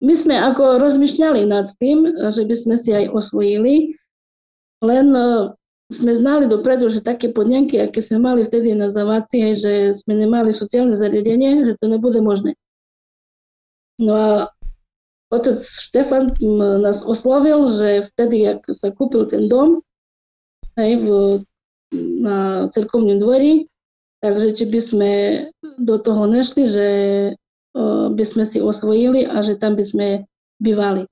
[0.00, 3.98] my sme ako rozmýšľali nad tým, že by sme si aj osvojili,
[4.80, 5.06] len
[5.90, 10.54] sme znali dopredu, že také podmienky, aké sme mali vtedy na zavácii, že sme nemali
[10.54, 12.54] sociálne zariadenie, že to nebude možné.
[13.98, 14.28] No a
[15.34, 16.32] otec Štefan
[16.80, 19.82] nás oslovil, že vtedy, jak sa kúpil ten dom
[20.78, 21.06] hej, v,
[22.22, 23.66] na cerkovnom dvori,
[24.22, 25.12] takže či by sme
[25.76, 26.88] do toho nešli, že
[28.14, 30.06] by sme si osvojili a že tam by sme
[30.62, 31.06] bývali.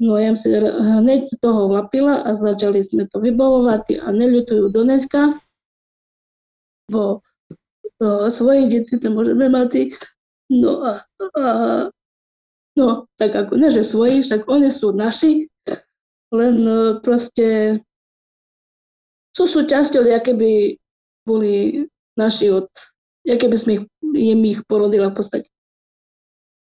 [0.00, 5.36] No ja si hneď toho vlapila a začali sme to vybavovať a neľutujú do dneska,
[6.88, 7.20] bo
[8.00, 9.92] to svoje deti to môžeme mať.
[10.48, 11.04] No a,
[11.36, 11.44] a
[12.78, 15.50] No, tak ako, ne že svoji, však oni sú naši,
[16.30, 17.76] len e, proste
[19.34, 20.78] sú súčasťou, aké by
[21.26, 21.84] boli
[22.14, 22.70] naši od,
[23.26, 23.84] aké by sme ich,
[24.14, 25.48] im ich porodila v podstate.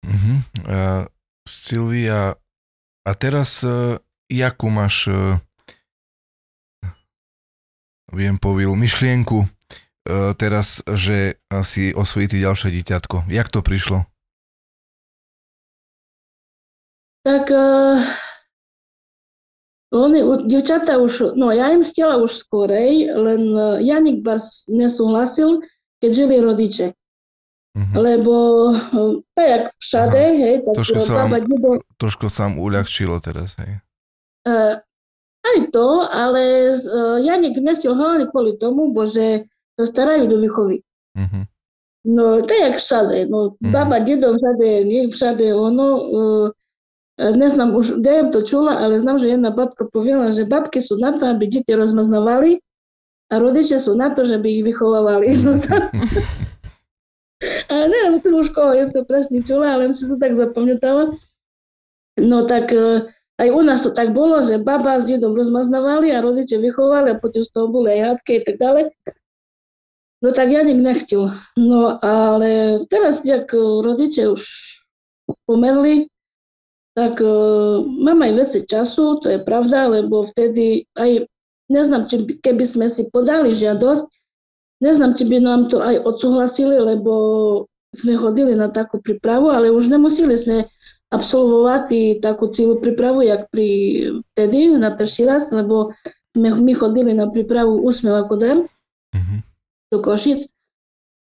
[0.03, 0.41] Uh-huh.
[0.65, 1.05] Uh,
[1.45, 2.35] Silvia,
[3.05, 5.39] a teraz uh, jakú máš uh,
[8.13, 13.31] viem povil, myšlienku uh, teraz, že si osvojíte ďalšie dieťatko.
[13.31, 14.11] Jak to prišlo?
[17.23, 18.01] tak uh,
[19.93, 25.61] oni, dievčatá už, no ja im stela už skorej, len uh, Janik Bars nesúhlasil,
[26.01, 26.87] keď žili rodiče.
[27.71, 27.95] Uh-huh.
[27.95, 28.35] Lebo
[28.75, 30.43] uh, tak jak všade, uh-huh.
[30.43, 31.71] hej, tak trošku sa vám, dedo,
[32.03, 33.79] trošku sa vám uľahčilo teraz, hej.
[34.43, 34.83] Uh,
[35.47, 39.47] aj to, ale uh, Janik nestiel hlavne kvôli tomu, bože
[39.79, 40.83] sa starajú do výchovy.
[41.15, 41.47] Uh-huh.
[42.11, 43.31] No, to jak všade.
[43.31, 43.71] No, uh-huh.
[43.71, 45.89] baba, dedo všade, nie všade ono.
[46.11, 46.49] Uh,
[47.21, 51.13] Neznám už, kde to čula, ale znam, že jedna babka povedala, že babky sú na
[51.13, 52.65] to, aby deti rozmaznovali
[53.29, 55.37] a rodičia sú na to, že by ich vychovávali.
[55.45, 55.77] No to...
[57.71, 61.15] Ale neviem, už koho je to presne čula, ale si to tak zapamätala.
[62.19, 63.07] No tak e,
[63.39, 67.21] aj u nás to tak bolo, že baba s dedom rozmaznávali a rodiče vychovali a
[67.23, 68.85] potom z toho boli aj hádky a tak ďalej.
[70.21, 71.33] No tak Janik nechtil.
[71.57, 74.43] No ale teraz, jak rodiče už
[75.47, 76.13] pomerli,
[76.93, 81.25] tak uh, mám aj veci času, to je pravda, lebo vtedy aj,
[81.73, 84.20] neznám, či keby sme si podali žiadosť,
[84.81, 87.13] neznám, či by nám to aj odsúhlasili, lebo
[87.95, 90.57] sme chodili na takú prípravu, ale už nemuseli sme
[91.11, 93.69] absolvovať takú celú prípravu, jak pri
[94.33, 95.91] vtedy, na prvý raz, lebo
[96.33, 98.57] sme, my chodili na prípravu Úsmev ako der
[99.11, 99.39] mm-hmm.
[99.91, 100.47] do Košic.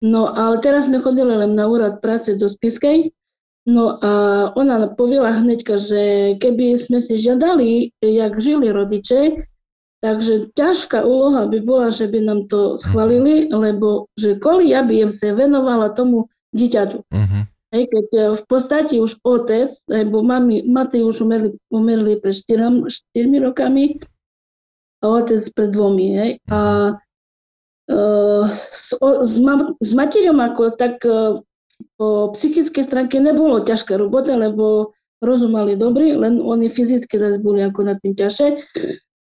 [0.05, 3.15] No ale teraz sme chodili len na úrad práce do Spiskej
[3.63, 4.13] No a
[4.59, 9.39] ona povedala hneďka, že keby sme si žiadali, jak žili rodiče,
[10.03, 15.07] takže ťažká úloha by bola, že by nám to schválili, lebo že kvôli ja by
[15.15, 17.07] sa venovala tomu dieťatu.
[17.07, 17.43] Uh-huh.
[17.73, 22.85] Hej, keď e, v podstate už otec, lebo mami, maty už umerli, umerli pred 4,
[23.17, 23.97] 4 rokami
[25.01, 26.09] a otec pred dvomi.
[26.21, 26.31] Hej.
[26.53, 26.61] A
[27.89, 31.41] uh, s, o, s, ma, s materiom ako tak uh,
[31.97, 37.87] po psychickej stránke nebolo ťažká robota, lebo rozumali dobrí, len oni fyzicky zase boli ako
[37.87, 38.49] na tým ťažšie.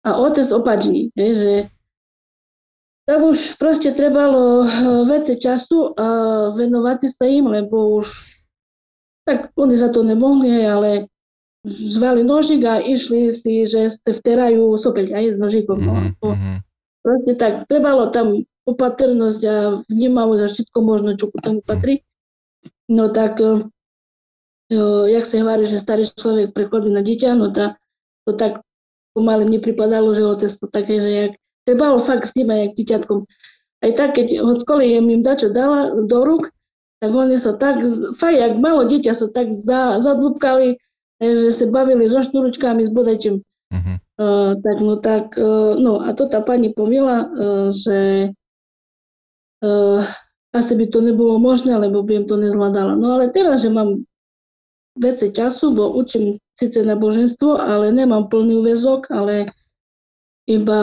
[0.01, 1.53] A otec opačný, je, že
[3.05, 4.69] tak už proste trebalo eh,
[5.09, 6.07] veci času a
[6.53, 8.07] venovať sa im, lebo už
[9.25, 11.11] tak oni za to nemohli, ale
[11.67, 15.77] zvali nožik a išli si, že sa vterajú sopeť aj s nožikom.
[15.77, 16.55] Mm-hmm.
[17.05, 22.01] Proste tak, trebalo tam opatrnosť a vnímavosť a všetko možno, čo tam patrí.
[22.89, 23.61] No tak, uh,
[25.05, 27.77] jak sa hovorí, že starý človek prechodí na dieťa, no tá,
[28.25, 28.65] to tak
[29.13, 31.33] pomaly mne pripadalo, že otec to také, že jak,
[31.67, 33.27] trebalo fakt s ním jak dieťatkom.
[33.81, 36.53] Aj tak, keď od školy im dačo dala do rúk,
[37.01, 37.81] tak oni sa tak,
[38.13, 40.77] fakt, jak malo dieťa sa tak za, zadlúbkali,
[41.17, 43.41] že sa bavili so šnúručkami, s bodajčím.
[43.71, 43.97] Uh-huh.
[44.21, 48.29] Uh, tak, no tak, uh, no a to tá pani povila, uh, že
[49.65, 50.01] uh,
[50.53, 52.99] asi by to nebolo možné, lebo by im to nezvládala.
[52.99, 54.05] No ale teraz, že mám
[54.99, 59.49] veci času, bo učím síce boženstvo, ale nemám plný úvezok, ale
[60.49, 60.81] iba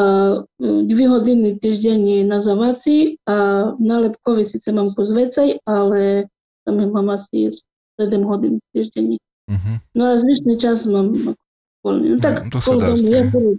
[0.58, 6.30] mm, dve hodiny týždenne na zaváci a na Lepkovi síce mám kus vecej, ale
[6.66, 7.50] tam mám asi
[7.98, 9.18] 7 hodín týždenne.
[9.48, 9.80] Uh-huh.
[9.96, 11.34] No a zvyšný čas mám
[11.82, 12.16] voľný.
[12.16, 13.56] No tak no, to sa dá uh-huh.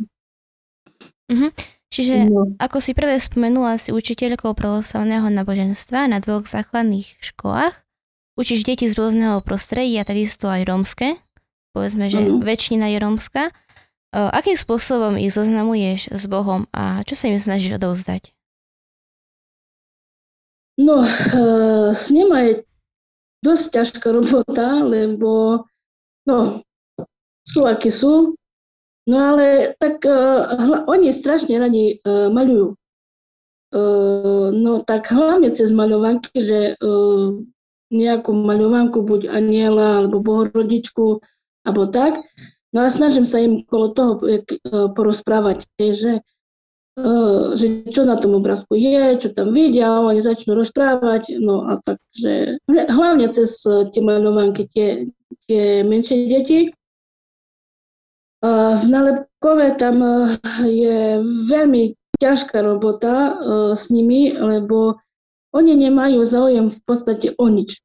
[1.89, 2.53] Čiže no.
[2.61, 7.73] ako si prvé spomenula, si učiteľkou pravoslavného náboženstva na dvoch základných školách.
[8.37, 11.17] Učíš deti z rôzneho prostredia, takisto aj rómske.
[11.79, 12.43] Povedzme, že uh-huh.
[12.43, 13.55] väčšina je rómska.
[14.11, 18.35] Akým spôsobom ich zoznamuješ s Bohom a čo sa im snažíš odovzdať?
[20.75, 22.53] No, uh, s nimi je
[23.47, 25.63] dosť ťažká robota, lebo
[26.27, 26.67] no,
[27.47, 28.35] sú akí sú,
[29.09, 32.77] No ale tak uh, oni strašne radi uh, maľujú.
[33.73, 37.41] Uh, no tak hlavne cez maľovanky, že uh,
[37.89, 41.25] nejakú maľovanku, buď aniela, alebo bohorodičku,
[41.67, 42.21] alebo tak.
[42.69, 46.21] No a snažím sa im kolo toho uh, porozprávať, že,
[47.01, 51.81] uh, že čo na tom obrázku je, čo tam vidia, oni začnú rozprávať, no a
[51.81, 55.01] takže hlavne cez tie maľovanky, tie,
[55.49, 56.69] tie menšie deti,
[58.43, 60.11] v Nalepkove tam e,
[60.63, 60.99] je
[61.51, 63.31] veľmi ťažká robota e,
[63.75, 64.95] s nimi, lebo
[65.51, 67.83] oni nemajú záujem v podstate o nič.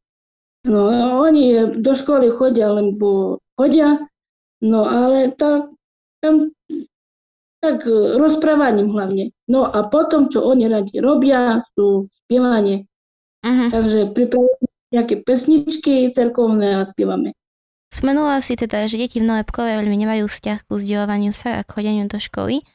[0.65, 0.89] No,
[1.27, 4.03] oni do školy chodia, lebo chodia,
[4.61, 5.71] no ale tak,
[6.21, 6.53] tam
[7.65, 7.89] tak
[8.21, 9.33] rozprávaním hlavne.
[9.49, 12.85] No a potom, čo oni radi robia, sú spievanie.
[13.41, 13.73] Uh-huh.
[13.73, 17.33] Takže pripravujeme nejaké pesničky cerkovné a spievame.
[17.89, 21.73] Spomenula si teda, že deti v Nalepkove veľmi nemajú vzťah k uzdielovaniu sa a k
[21.73, 22.67] chodeniu do školy.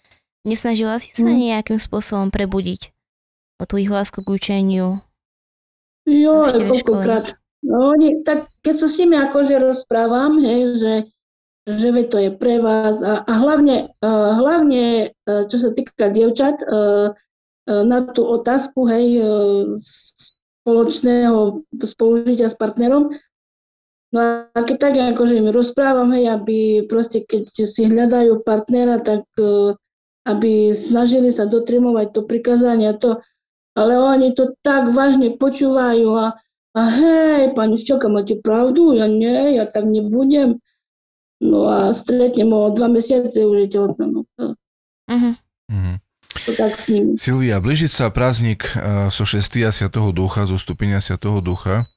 [0.48, 1.38] Nesnažila si sa mm.
[1.38, 2.96] nejakým spôsobom prebudiť
[3.60, 5.04] o tú ich lásku k učeniu?
[6.08, 7.36] Jo, koľkokrát.
[7.60, 10.94] No, oni, tak keď sa s nimi akože rozprávam, hej, že,
[11.68, 16.64] že to je pre vás a, a hlavne, uh, hlavne uh, čo sa týka dievčat,
[16.64, 19.76] uh, uh, na tú otázku, hej, uh,
[20.64, 23.12] spoločného spolužitia s partnerom,
[24.10, 29.22] No a keď tak akože im rozprávam, hej, aby proste keď si hľadajú partnera, tak
[29.38, 29.78] uh,
[30.26, 33.22] aby snažili sa dotrimovať to prikázanie, to,
[33.78, 36.42] ale oni to tak vážne počúvajú a,
[36.78, 40.62] a hej, pani Ščoka, máte pravdu, ja nie, ja tak nebudem.
[41.42, 44.06] No a stretnem o dva mesiace už je tehotná.
[44.06, 44.22] No.
[44.38, 45.34] Uh-huh.
[45.72, 45.96] Uh-huh.
[46.46, 47.16] To tak s ním.
[47.18, 51.90] Silvia, blížiť sa prázdnik uh, so šestia Sviatoho Ducha, zo stupenia Sviatoho Ducha.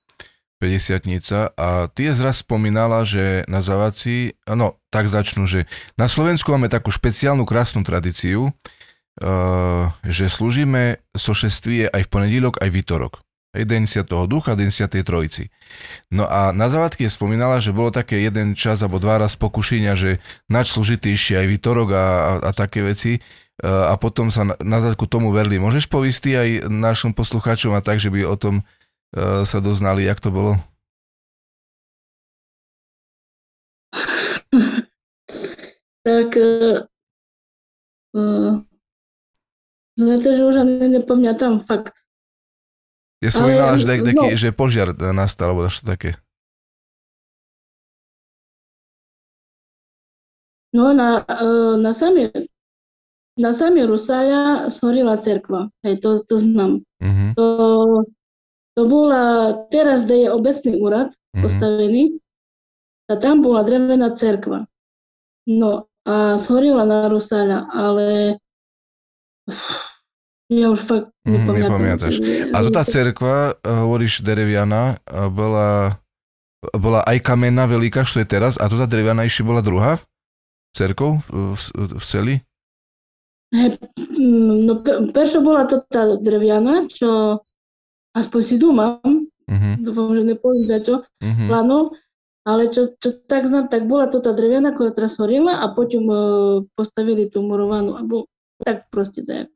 [0.63, 5.67] 50 a ty je zraz spomínala, že na Zavaci, no tak začnú, že
[5.99, 12.71] na Slovensku máme takú špeciálnu krásnu tradíciu, uh, že slúžime sošestvie aj v ponedílok, aj
[12.71, 13.27] v výtorok.
[13.53, 15.53] Deň toho ducha, deň tej trojici.
[16.09, 19.93] No a na zavadky je spomínala, že bolo také jeden čas alebo dva raz pokušenia,
[19.93, 23.21] že nač slúžitý ešte aj výtorok a, a, a také veci
[23.63, 25.63] a potom sa na, na zadku tomu verili.
[25.63, 30.19] Môžeš povieť aj našim poslucháčom a tak, že by o tom uh, sa doznali, jak
[30.19, 30.59] to bolo?
[36.09, 36.83] tak uh,
[39.95, 42.02] to, že už ani nepamätám fakt.
[43.23, 46.19] Ja spomínala, že, taký, no, že požiar nastal, alebo čo také.
[50.75, 52.27] No na, uh, na sami
[53.39, 55.73] na sami Rusaja shorila cerkva.
[55.87, 56.85] Hej, to, to znam.
[57.01, 57.31] Uh-huh.
[57.37, 57.47] To,
[58.77, 61.41] to bola, teraz, kde je obecný úrad uh-huh.
[61.41, 62.21] postavený,
[63.11, 64.69] a tam bola drevená cerkva.
[65.49, 68.39] No a shorila na Rusaľa, ale
[70.59, 71.73] ja už fakt nepamätám.
[71.77, 72.15] Nepamätáš.
[72.53, 76.01] A tu tá cerkva, eh, hovoríš dereviana, eh, bola,
[76.77, 79.99] bola aj kamenná veľká, čo je teraz, a tu tá dreviana ešte bola druhá
[80.73, 82.37] cerkov v, v, v celi?
[83.53, 84.81] Mm, no,
[85.13, 87.41] perša bola to tá dreviana, čo
[88.17, 89.75] aspoň si dúmam, uh-huh.
[89.85, 91.49] dúfam, že nepoviem čo, uh-huh.
[91.53, 91.93] plánov,
[92.49, 96.05] ale čo, čo tak znam, tak bola to tá dreviana, ktorá teraz horila a potom
[96.09, 98.27] uh, postavili tú murovanú, alebo
[98.65, 99.53] tak proste tak.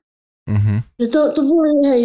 [0.46, 0.78] Uh-huh.
[1.02, 2.02] Že to, to bolo, hej,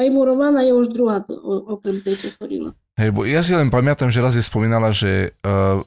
[0.00, 1.20] aj murovaná je už druhá,
[1.68, 2.72] okrem tej, čo horila.
[2.96, 5.84] Hej, bo ja si len pamätám, že raz je spomínala, že uh,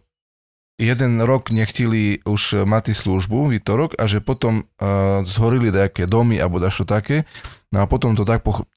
[0.78, 6.62] jeden rok nechtili už mať službu, výtorok, a že potom uh, zhorili nejaké domy alebo
[6.62, 7.26] dašo také.
[7.74, 8.70] No a potom to tak poch-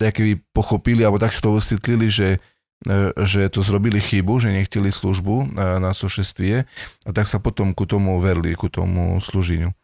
[0.57, 2.41] pochopili, alebo tak si to vysvetlili, že,
[2.89, 6.65] uh, že to zrobili chybu, že nechtili službu na sošestvie
[7.05, 9.77] a tak sa potom ku tomu verli, ku tomu služeniu.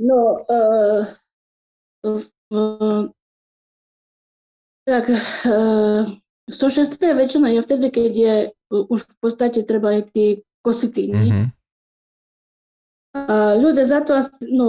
[0.00, 1.04] No, uh,
[2.08, 2.22] uh,
[4.88, 6.08] tak uh,
[6.48, 8.34] sošestvie väčšina je vtedy, keď je
[8.72, 11.12] už v podstate treba aj tí kositý.
[11.12, 11.46] Mm-hmm.
[13.58, 14.20] Ľudia za to,
[14.52, 14.68] no,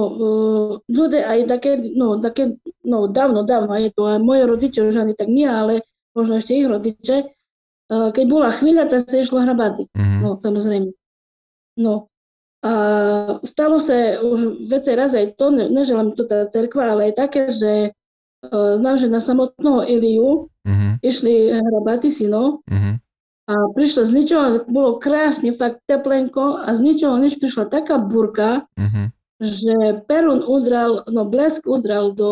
[0.90, 5.14] ľudia aj také, no, také, no, dávno, dávno je to, a moje rodiče už ani
[5.14, 7.30] tak nie, ale možno ešte ich rodiče,
[7.90, 10.20] keď bola chvíľa, tak sa išlo hrabať, mm-hmm.
[10.24, 10.90] no, samozrejme.
[11.80, 12.10] No,
[12.60, 12.74] a
[13.48, 17.48] stalo sa už veci raz aj to, ne, neželám to tá cerkva, ale aj také,
[17.48, 17.96] že
[18.52, 21.04] znam, že na samotného Iliu mm-hmm.
[21.04, 23.00] išli hrabáty synov mm-hmm.
[23.50, 28.70] A prišlo z ničoho, bolo krásne, fakt teplenko a z ničoho nič prišla taká burka,
[28.78, 29.10] uh-huh.
[29.42, 32.32] že Perun udral, no blesk udral do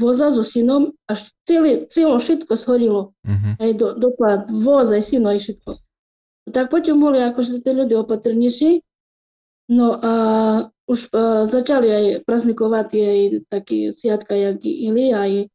[0.00, 3.12] voza so synom, až celé, celo všetko shorilo.
[3.28, 3.52] Uh-huh.
[3.60, 5.84] Aj do, do plat, voz, aj syno, aj všetko.
[6.48, 8.85] Tak potom boli akože tí ľudia opatrnejší.
[9.66, 10.12] No a
[10.86, 15.50] už uh, začali aj praznikovať aj taký sviatka, jak Ili, aj,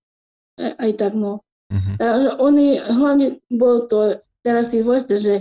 [0.60, 1.40] aj, aj tak, no.
[1.72, 1.96] Uh-huh.
[1.96, 5.34] Takže oni, hlavne bol to Teraz si vôjste, že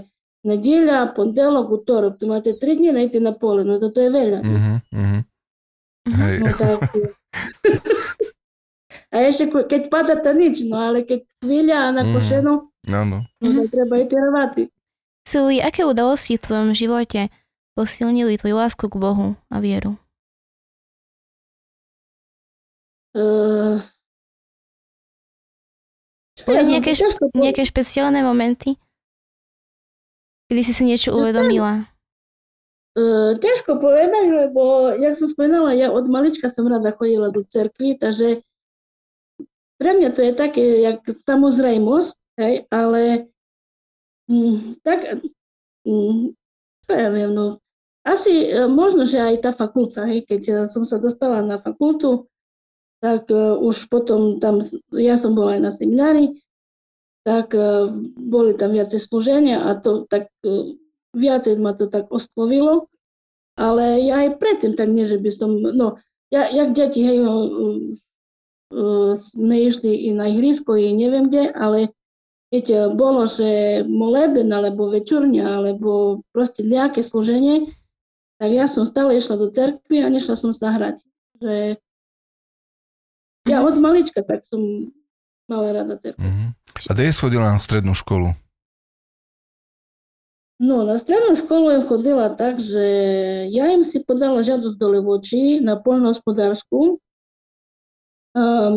[0.44, 4.40] nedieľa, pondelok, útorok, tu máte 3 dní na na pole, no toto je veľa.
[4.44, 5.20] Uh-huh, uh-huh.
[6.08, 6.36] Hej.
[6.44, 6.78] No, tak,
[9.12, 12.92] a ešte keď pada to nič, no ale keď chvíľa a na košenu, uh-huh.
[12.92, 13.18] no, no.
[13.40, 14.68] no to treba rováty.
[15.24, 17.32] Suli, aké udalosti v tvojom živote
[17.80, 19.96] posilnili tvoju lásku k Bohu a vieru?
[23.16, 23.80] Uh,
[26.44, 28.76] ja nejaké, špe- nejaké špeciálne momenty?
[30.52, 31.88] Kedy si si niečo uvedomila?
[32.92, 37.96] Uh, ťažko povedať, lebo, jak som spomínala, ja od malička som rada chodila do cerkvy,
[37.96, 38.44] takže
[39.80, 42.14] pre mňa to je také, jak samozrejmosť,
[42.44, 43.30] hej, ale
[44.28, 45.22] mm, tak,
[45.88, 46.36] mm,
[46.84, 47.62] čo ja viem, no,
[48.04, 52.30] asi e, možno, že aj tá fakulta, hej, keď e, som sa dostala na fakultu,
[53.00, 54.60] tak uh, už potom tam,
[54.92, 56.36] ja som bola aj na seminári,
[57.24, 60.76] tak e, boli tam viacej slúženia a to tak e,
[61.16, 62.88] viacej ma to tak oslovilo.
[63.60, 66.00] Ale ja aj predtým tak nie, že by som, no,
[66.32, 67.34] ja, jak deti, hej, no,
[69.18, 71.92] sme išli i na ihrisko, i neviem kde, ale
[72.54, 77.68] keď bolo, že moleben, alebo večurňa, alebo proste nejaké slúženie,
[78.40, 81.04] tak ja som stále išla do cerkvy a nešla som sa hrať.
[81.44, 81.54] Že
[83.52, 83.66] ja mhm.
[83.68, 84.88] od malička tak som
[85.50, 86.22] mala rada cerkev.
[86.22, 86.48] Mm-hmm.
[86.86, 88.38] A kde je schodila na strednú školu?
[90.60, 92.86] No, na strednú školu je chodila tak, že
[93.50, 97.00] ja im si podala žiadosť do Levočí na poľnohospodárskú.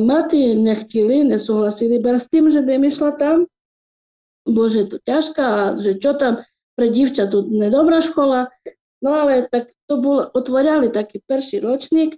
[0.01, 3.37] Mati nechtili, nesúhlasili bar s tým, že by im išla tam.
[4.47, 6.41] bože, to ťažká, že čo tam
[6.73, 8.49] pre divča tu nedobrá škola.
[9.03, 12.15] No ale tak to bol, otvorili taký perší ročník,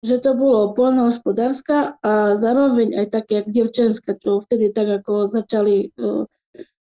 [0.00, 6.24] že to bolo polnohospodárska a zároveň aj také devčenská, čo vtedy tak ako začali uh,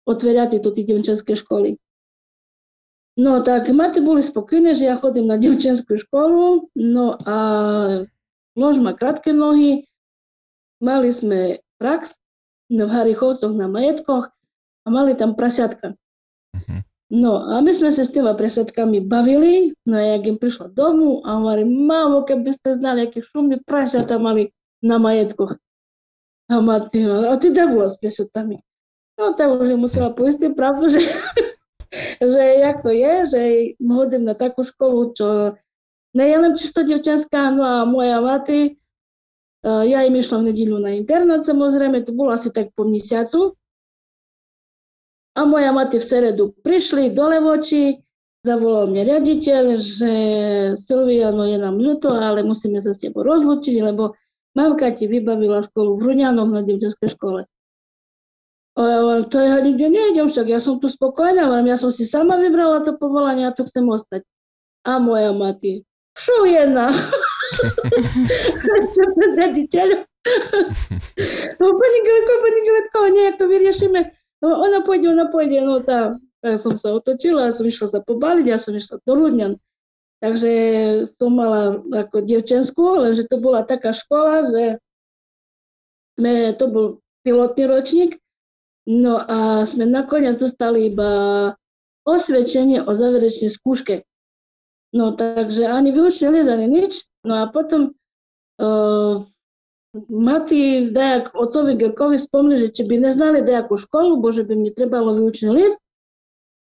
[0.06, 1.80] otvierať tu tie devčenské školy.
[3.18, 7.36] No tak mati boli spokojné, že ja chodím na devčenskú školu, no a
[8.56, 9.84] nož má krátke nohy,
[10.80, 12.16] mali sme prax
[12.72, 14.32] v Harichovcoch na majetkoch
[14.82, 15.92] a mali tam prasiatka.
[16.56, 16.80] Uh-huh.
[17.12, 21.20] No a my sme sa s tými prasiatkami bavili, no a jak im prišla domu
[21.20, 24.48] a hovorí, mamo, keby ste znali, aké šumné prasiata mali
[24.80, 25.60] na majetkoch.
[26.48, 28.64] A mati, a ty kde bola s prasiatami?
[29.20, 31.04] No tak už musela poistiť pravdu, že,
[32.16, 33.40] že jak to je, že
[33.84, 35.52] hodím na takú školu, čo
[36.16, 38.80] nie je len čisto devčanská, no a moja mati,
[39.62, 43.52] ja im išla v nedelu na internát, samozrejme, to bolo asi tak po mesiacu,
[45.32, 47.96] a moja mati v seredu prišli do Levoči,
[48.44, 50.12] zavolal mňa riaditeľ, že
[50.76, 54.18] Silvia, no je nám ľúto, ale musíme sa s tebou rozlučiť, lebo
[54.52, 57.40] mamka ti vybavila školu v Ruňanoch na devčenskej škole.
[58.72, 62.08] A ja hovorím, to ja nikde nejdem, však ja som tu spokojná, ja som si
[62.08, 64.24] sama vybrala to povolanie a tu chcem ostať.
[64.88, 65.84] A moja mati,
[66.16, 66.90] šu jedna.
[68.96, 70.02] Som pred riaditeľom.
[71.60, 74.00] pani Gletko, pani Gletko, nejak to vyriešime.
[74.42, 78.44] No, ona pôjde, ona pôjde, no tá, tak som sa otočila, som išla sa pobaliť,
[78.50, 79.54] ja som išla do Rudňan.
[80.22, 80.52] Takže
[81.18, 84.64] som mala ako devčenskú, ale že to bola taká škola, že
[86.18, 86.86] sme, to bol
[87.26, 88.12] pilotný ročník,
[88.86, 91.10] no a sme nakoniec dostali iba
[92.02, 94.02] osvedčenie o záverečnej skúške.
[94.92, 97.06] No takže ani vyučili, ani nič.
[97.24, 97.94] No a potom
[98.58, 99.24] uh,
[100.08, 104.72] Mati dajak ocovi Gerkovi spomni, že či by neznali dajakú školu, bo že by mi
[104.72, 105.84] trebalo vyučný list.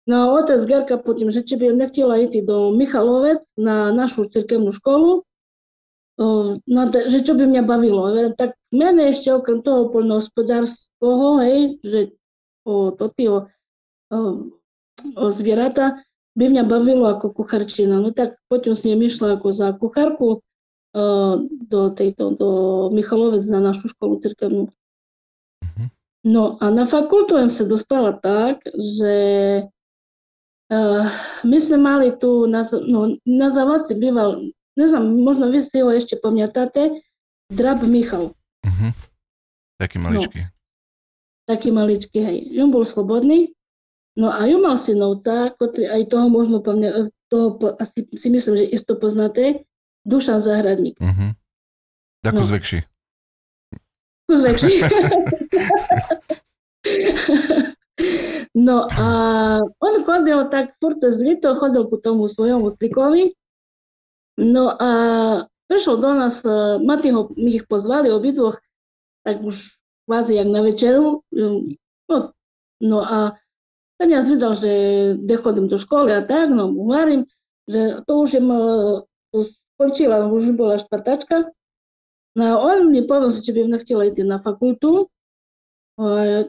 [0.08, 4.72] No a otec Gerka potom, že či by nechtela ísť do Michalovec na našu cirkevnú
[4.72, 5.28] školu,
[6.64, 8.08] no, že čo by mňa bavilo.
[8.40, 12.00] Tak mene ešte okrem toho poľnohospodárskeho, hej, že
[12.64, 13.38] o, to o,
[14.16, 14.20] o,
[15.20, 16.00] o zvieratá,
[16.40, 18.00] by mňa bavilo ako kucharčina.
[18.00, 20.40] No tak potom s ním išla ako za kuchárku,
[21.68, 22.50] do tejto, do
[22.94, 24.72] Michalovec na našu školu cirkevnú.
[25.62, 25.88] Uh-huh.
[26.26, 29.16] No a na fakultu som sa dostala tak, že
[30.74, 31.06] uh,
[31.46, 36.18] my sme mali tu na, no, na Zavaci býval, neznám, možno vy si ho ešte
[36.18, 37.04] pamätáte,
[37.48, 38.36] Drab Michal.
[38.66, 38.92] Uh-huh.
[39.78, 40.40] Taký maličký.
[40.44, 40.52] No,
[41.48, 42.38] taký maličký, hej.
[42.60, 43.54] On bol slobodný,
[44.18, 48.72] no a ju mal synovca, ktorý aj toho možno pamätáte, toho asi si myslím, že
[48.72, 49.68] isto poznáte,
[50.08, 50.96] Dušan Zahradník.
[51.04, 51.36] Uh-huh.
[52.24, 52.48] Ako no.
[52.48, 52.80] zvekší.
[54.32, 54.74] Zvekší.
[58.68, 59.08] no a
[59.64, 63.36] on chodil tak furt cez lito, chodil ku tomu svojmu strikovi.
[64.40, 64.90] No a
[65.68, 68.60] prišiel do nás, e, Maty ho, my ich pozvali obidvoch,
[69.28, 71.22] tak už kvázi jak na večeru.
[72.08, 72.32] No,
[72.80, 73.36] no a
[73.98, 74.72] ten ja zvedal, že
[75.18, 77.26] kde chodím do školy a tak, no hovorím,
[77.68, 79.67] že to už je skončila,
[82.38, 85.10] No a on mi že či by mňa chcela ísť na fakultu.
[85.98, 86.42] A ja,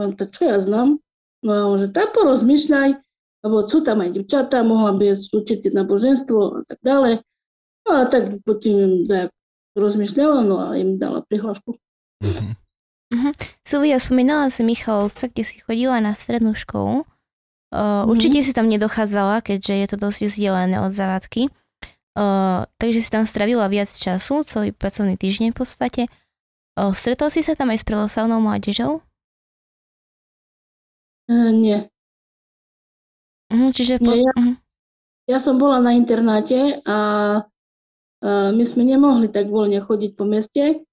[0.00, 1.00] on, to čo ja znam?
[1.44, 2.90] No že tak porozmýšľaj,
[3.44, 7.20] lebo sú tam aj devčatá, mohla by učiť náboženstvo a tak ďalej.
[7.84, 9.34] No a tak potom tak
[9.76, 11.76] rozmýšľala, no a im dala prihlášku.
[11.76, 12.52] Uh-huh.
[13.12, 13.32] Uh-huh.
[13.66, 17.04] Silvia, spomínala si Michalovca, kde si chodila na strednú školu.
[17.68, 18.08] Uh, uh-huh.
[18.08, 21.52] Určite si tam nedochádzala, keďže je to dosť vzdialené od zavádky.
[22.12, 26.02] Uh, takže si tam stravila viac času, celý pracovný týždeň v podstate.
[26.76, 29.00] Uh, stretol si sa tam aj s pravoslavnou mládežou?
[31.32, 31.88] Uh, nie.
[33.48, 33.96] Uh, čiže...
[33.96, 34.12] Po...
[34.12, 34.54] Nie, ja, uh-huh.
[35.24, 36.98] ja som bola na internáte a
[37.40, 40.84] uh, my sme nemohli tak voľne chodiť po meste,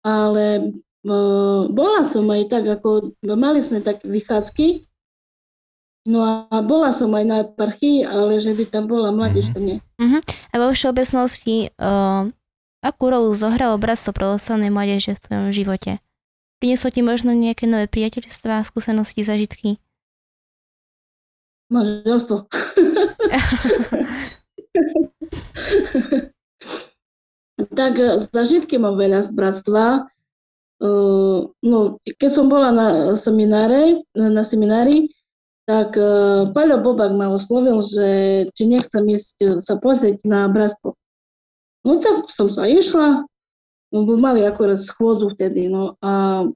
[0.00, 0.72] ale
[1.04, 4.85] uh, bola som aj tak, ako mali sme také vychádzky,
[6.06, 9.82] No a bola som aj na eparchii, ale že by tam bola mládež, to nie.
[9.98, 10.22] Uh-huh.
[10.54, 12.30] A vo všeobecnosti, uh,
[12.78, 15.98] akú rolu zohralo Bratstvo pravoslavnej mládeže v tvojom živote?
[16.62, 19.82] Prinieslo ti možno nejaké nové priateľstvá, skúsenosti, zažitky?
[21.74, 22.46] Manželstvo.
[27.76, 27.98] tak
[28.30, 30.06] zažitky mám veľa z bratstva.
[30.76, 35.08] Uh, no, keď som bola na semináre, na seminári,
[35.66, 35.98] tak
[36.54, 38.08] Paľo Bobak ma oslovil, že
[38.54, 40.94] či nechcem ísť sa pozrieť na bratstvo.
[41.82, 43.26] No tak som sa išla,
[43.90, 46.46] no, bo mali akorát schôdzu vtedy, no a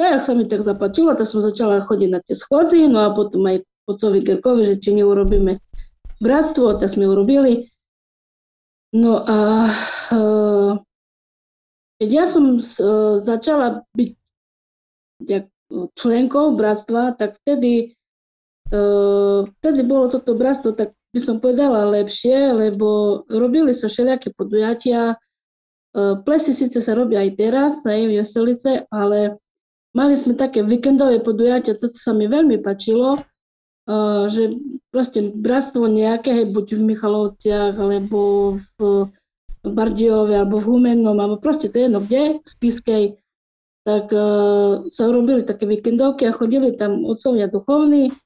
[0.00, 3.14] a jak sa mi tak zapáčilo, tak som začala chodiť na tie schôdzy, no a
[3.14, 5.62] potom aj Otcovi Gerkovi, že či neurobíme
[6.18, 7.70] bratstvo, tak sme urobili.
[8.90, 9.70] No a
[12.02, 12.58] keď ja som
[13.22, 14.10] začala byť
[15.94, 17.94] členkou bratstva, tak vtedy,
[19.60, 25.20] vtedy bolo toto bratstvo, tak by som povedala lepšie, lebo robili sa všelijaké podujatia,
[26.24, 29.36] plesy síce sa robia aj teraz, aj Veselice, ale
[29.92, 33.20] mali sme také víkendové podujatia, to sa mi veľmi páčilo,
[34.32, 34.56] že
[34.88, 39.12] proste bratstvo nejaké, buď v Michalovciach, alebo v
[39.68, 43.04] Bardiove, alebo v Humennom, alebo proste to je jedno kde, v Spiskej,
[43.84, 44.08] tak
[44.88, 48.16] sa robili také víkendovky a chodili tam otcovia duchovní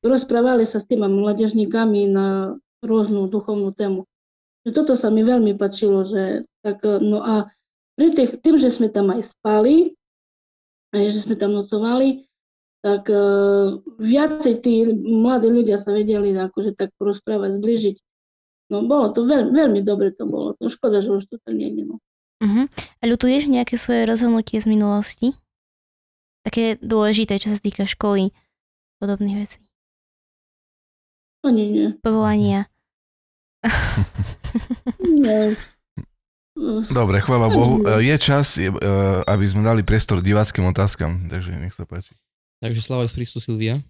[0.00, 4.06] rozprávali sa s tými mladežníkami na rôznu duchovnú tému.
[4.64, 7.52] Toto sa mi veľmi páčilo, že tak, no a
[7.98, 9.92] pri tých, tým, že sme tam aj spali,
[10.94, 12.24] aj že sme tam nocovali,
[12.84, 17.96] tak uh, viacej tí mladí ľudia sa vedeli akože tak porozprávať, zbližiť.
[18.72, 20.56] No bolo to veľ, veľmi dobre to bolo.
[20.60, 21.84] No škoda, že už to tak nie je.
[21.84, 21.96] No.
[22.44, 22.64] Uh-huh.
[23.00, 25.32] A ľutuješ nejaké svoje rozhodnutie z minulosti?
[26.44, 28.36] Také dôležité, čo sa týka školy,
[28.98, 29.60] podobných vecí.
[31.44, 31.86] Ani nie.
[32.00, 32.72] Povolania.
[35.00, 35.56] nie.
[36.94, 37.82] Dobre, chvála Bohu.
[37.98, 38.70] Je čas, e,
[39.26, 42.14] aby sme dali priestor diváckým otázkam, takže nech sa páči.
[42.62, 43.82] Takže sláva Christu Silvia.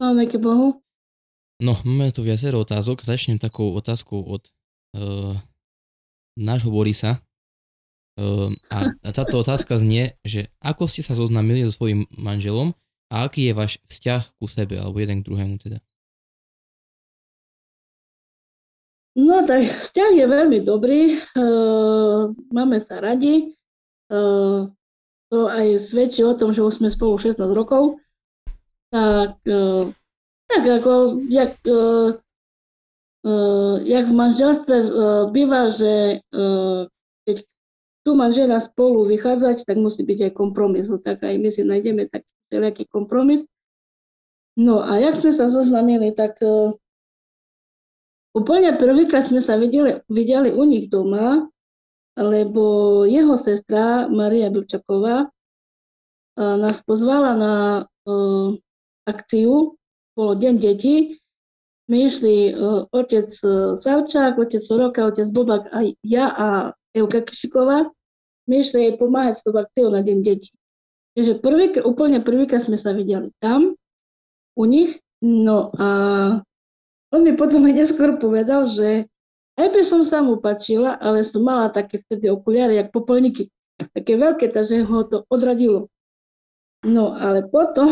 [0.00, 0.80] Sláva Bohu.
[1.60, 3.04] No, máme tu viacero otázok.
[3.04, 4.46] Začnem takou otázkou od
[4.94, 5.34] uh,
[6.38, 7.18] nášho Borisa.
[8.14, 12.78] Uh, a táto otázka znie, že ako ste sa zoznámili so svojím manželom
[13.08, 15.80] a aký je váš vzťah ku sebe, alebo jeden k druhému teda?
[19.18, 23.58] No tak vzťah je veľmi dobrý, uh, máme sa radi,
[24.14, 24.70] uh,
[25.26, 27.98] to aj svedčí o tom, že už sme spolu 16 rokov,
[28.94, 29.90] tak, uh,
[30.46, 32.14] tak ako, jak, uh,
[33.82, 34.90] jak v manželstve uh,
[35.34, 36.86] býva, že uh,
[37.26, 37.36] keď
[38.06, 40.88] tu manžela spolu vychádzať, tak musí byť aj kompromis.
[40.88, 43.46] No, tak aj my si nájdeme taký všelijaký kompromis.
[44.58, 46.74] No a jak sme sa zoznamili, tak uh,
[48.34, 51.46] úplne prvýkrát sme sa videli, videli u nich doma,
[52.18, 55.30] lebo jeho sestra Maria Bilčaková
[56.38, 57.54] nás pozvala na
[59.06, 59.74] akciu,
[60.14, 61.18] bolo Deň detí.
[61.88, 62.52] My išli
[62.92, 63.26] otec
[63.78, 66.48] Savčák, otec Soroka, otec Bobak a ja a
[66.94, 67.90] Evka Kišiková.
[68.46, 70.54] My išli jej pomáhať s tou akciou na Deň detí.
[71.18, 73.74] Takže prvý, úplne prvýkrát sme sa videli tam,
[74.54, 75.02] u nich.
[75.18, 75.88] No a
[77.10, 79.10] on mi potom aj neskôr povedal, že
[79.58, 83.50] aj by som sa mu pačila, ale som mala také vtedy okuliare, jak popolníky,
[83.98, 85.90] také veľké, takže ho to odradilo.
[86.86, 87.90] No ale potom,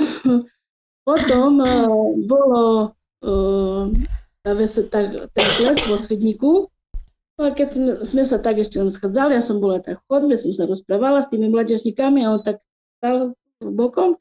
[1.09, 2.95] potom uh, bolo
[3.27, 3.91] uh,
[4.47, 5.01] tá, tá,
[5.35, 6.70] ten ples vo Svidníku,
[7.37, 10.41] No a keď sme sa tak ešte len schádzali, ja som bola tak v chodbe,
[10.41, 12.64] som sa rozprávala s tými mladežníkami a on tak
[12.99, 14.16] stal bokom.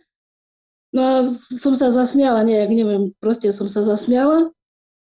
[0.95, 4.51] No a som sa zasmiala, nejak neviem, proste som sa zasmiala.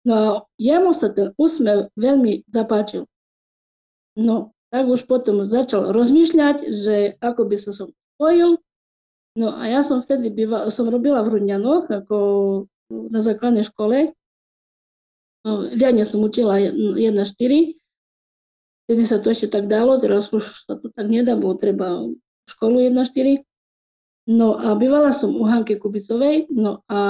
[0.04, 0.24] No a
[0.56, 3.04] jemu sa ten úsmev veľmi zapáčil.
[4.16, 8.56] No, tak už potom začal rozmýšľať, že ako by sa som spojil.
[9.34, 12.16] No a ja som vtedy bývala, som robila v Rudňanoch, ako
[12.88, 14.14] na základnej škole.
[15.44, 17.76] No, riadne som učila 1-4.
[18.84, 22.04] Vtedy sa to ešte tak dalo, teraz už sa to tak nedá, bo treba
[22.48, 23.44] školu 1-4.
[24.24, 27.00] No a bývala som u Hanky Kubicovej, no a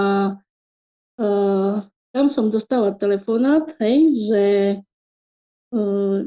[1.22, 1.74] uh,
[2.10, 4.44] tam som dostala telefonát, hej, že,
[5.70, 6.26] uh,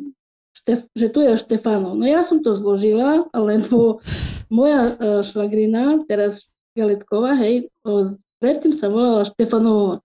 [0.56, 1.92] štef, že tu je Štefano.
[1.92, 4.00] No ja som to zložila, lebo
[4.48, 7.68] moja uh, švagrina, teraz Galetková, hej,
[8.40, 10.00] predtým sa volala Štefanová.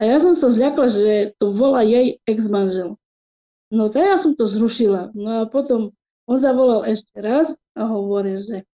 [0.00, 2.96] A ja som sa zľakla, že to volá jej ex-manžel.
[3.68, 5.12] No tak ja som to zrušila.
[5.12, 5.92] No a potom
[6.24, 8.64] on zavolal ešte raz a hovorí, že,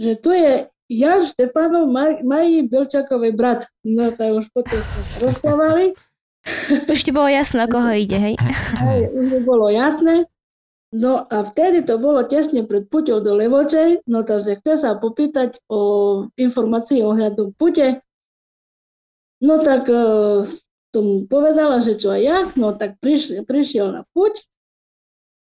[0.00, 1.86] že tu je Jan Štefanov,
[2.24, 3.68] Maji Bilčakovej brat.
[3.86, 5.86] No tak už potom sme sa rozprávali.
[6.88, 8.34] Už ti bolo jasné, o koho ide, hej?
[8.80, 10.24] Hej, už mi bolo jasné.
[10.88, 15.60] No a vtedy to bolo tesne pred puťou do Levočej, no takže chce sa popýtať
[15.68, 18.00] o informácie ohľadom pute.
[19.44, 20.40] No tak uh,
[20.90, 24.48] som povedala, že čo aj ja, no tak prišiel, prišiel na puť.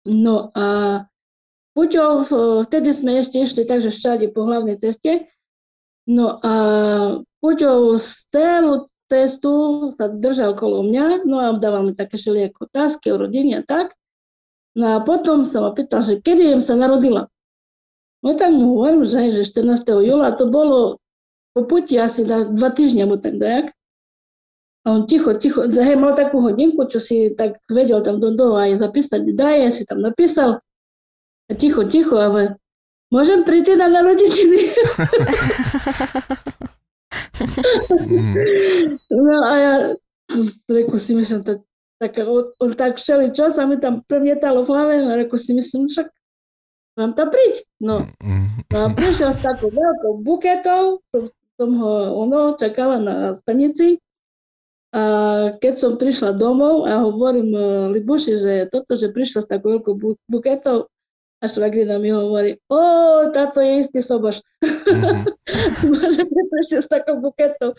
[0.06, 1.02] No a
[1.76, 2.32] Puťov,
[2.64, 5.28] vtedy sme ešte išli takže všade po hlavnej ceste.
[6.08, 6.54] No a
[7.44, 13.12] Puťov z celú cestu sa držal kolo mňa, no a dával mi také všelijaké otázky
[13.12, 13.92] o rodine a tak.
[14.72, 17.28] No a potom sa ma pýtal, že kedy im sa narodila.
[18.24, 19.84] No tak mu hovorím, že, že 14.
[20.00, 20.96] júla to bolo
[21.52, 23.72] po puti asi na dva týždňa mu tak dajak.
[24.84, 28.70] A on ticho, ticho, hej, mal takú hodinku, čo si tak vedel tam do dola
[28.70, 30.62] aj zapísať daje, si tam napísal.
[31.46, 32.58] A ticho, ticho, ale
[33.14, 34.60] môžem prísť na narodeniny?
[39.14, 39.74] no a ja
[40.66, 41.62] reku si myslím, tak,
[42.02, 45.86] tak on, tak všeli, čo sa mi tam premietalo v hlave, a reku si myslím,
[45.86, 46.10] však
[46.98, 47.62] mám tam príť.
[47.78, 48.02] No.
[48.74, 51.94] a prišiel s takou veľkou buketou, som, som ho
[52.26, 54.02] ono, čakala na stanici.
[54.96, 55.02] A
[55.60, 57.52] keď som prišla domov a hovorím
[57.92, 59.94] Libuši, že toto, že prišla s takou veľkou
[60.24, 60.88] buketou,
[61.36, 62.80] a švagrina mi hovorí, o,
[63.30, 64.40] táto je istý soboš.
[64.86, 66.14] Mm-hmm.
[66.14, 67.74] že prišiel s takou buketou.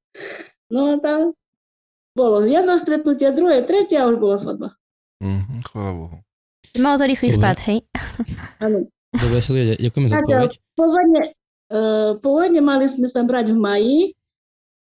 [0.74, 1.36] no a tam
[2.16, 4.68] bolo jedno stretnutie, druhé, tretie a už bola svadba.
[5.20, 6.16] Mm-hmm, chvála Bohu.
[6.80, 7.84] Malo to rýchly spad, hej?
[8.64, 8.88] Áno.
[9.10, 10.52] Dobre, Silvia, ďakujeme za odpoveď.
[10.78, 11.22] Pôvodne,
[11.70, 13.98] uh, pôvodne mali sme sa brať v maji,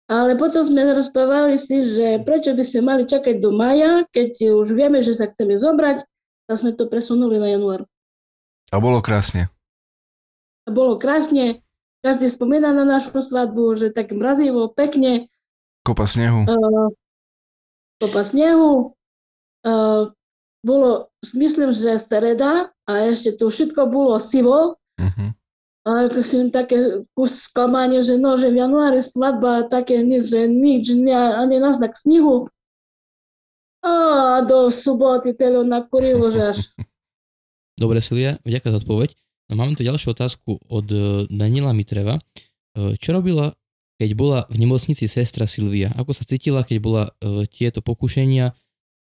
[0.07, 4.79] ale potom sme rozprávali si, že prečo by sme mali čakať do maja, keď už
[4.79, 6.07] vieme, že sa chceme zobrať,
[6.47, 7.87] tak sme to presunuli na január.
[8.73, 9.53] A bolo krásne.
[10.65, 11.61] A bolo krásne.
[12.01, 15.29] Každý spomína na našu svadbu, že tak mrazivo, pekne.
[15.85, 16.49] Kopa snehu.
[16.49, 16.89] Uh,
[18.01, 18.97] kopa snehu.
[19.63, 20.11] Uh,
[20.65, 24.79] bolo, myslím, že streda a ešte tu všetko bolo sivo.
[24.99, 25.31] Uh-huh.
[25.83, 31.15] A si také kus sklamanie, že no, že v januári svadba, také že nič, ne,
[31.15, 32.47] ani naznak snihu.
[33.83, 36.59] A do soboty telo nakurilo, že až.
[37.83, 39.19] Dobre, Silia, vďaka za odpoveď.
[39.51, 42.23] No, máme tu ďalšiu otázku od e, Daniela Mitreva.
[42.79, 43.59] E, čo robila,
[43.99, 45.91] keď bola v nemocnici sestra Silvia?
[45.99, 48.55] Ako sa cítila, keď bola e, tieto pokušenia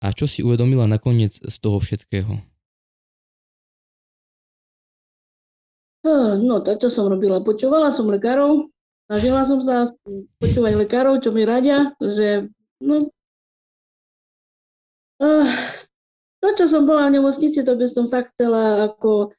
[0.03, 2.35] a čo si uvedomila nakoniec z toho všetkého?
[6.43, 7.39] No, to čo som robila?
[7.39, 8.67] Počúvala som lekárov,
[9.07, 9.87] snažila som sa
[10.43, 12.51] počúvať lekárov, čo mi radia, že
[12.83, 13.07] no,
[16.45, 19.33] to, čo som bola v nemocnici, to by som fakt chcela ako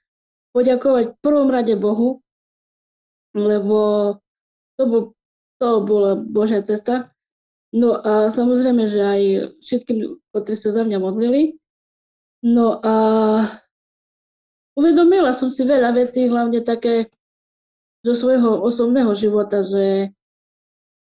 [0.51, 2.19] poďakovať v prvom rade Bohu,
[3.37, 3.79] lebo
[4.75, 5.03] to, bol,
[5.63, 7.15] to bola Božia cesta.
[7.71, 9.23] No a samozrejme, že aj
[9.61, 11.61] všetkým, ktorí sa za mňa modlili.
[12.41, 12.95] No a
[14.75, 17.13] uvedomila som si veľa vecí, hlavne také
[18.07, 20.15] zo svojho osobného života, že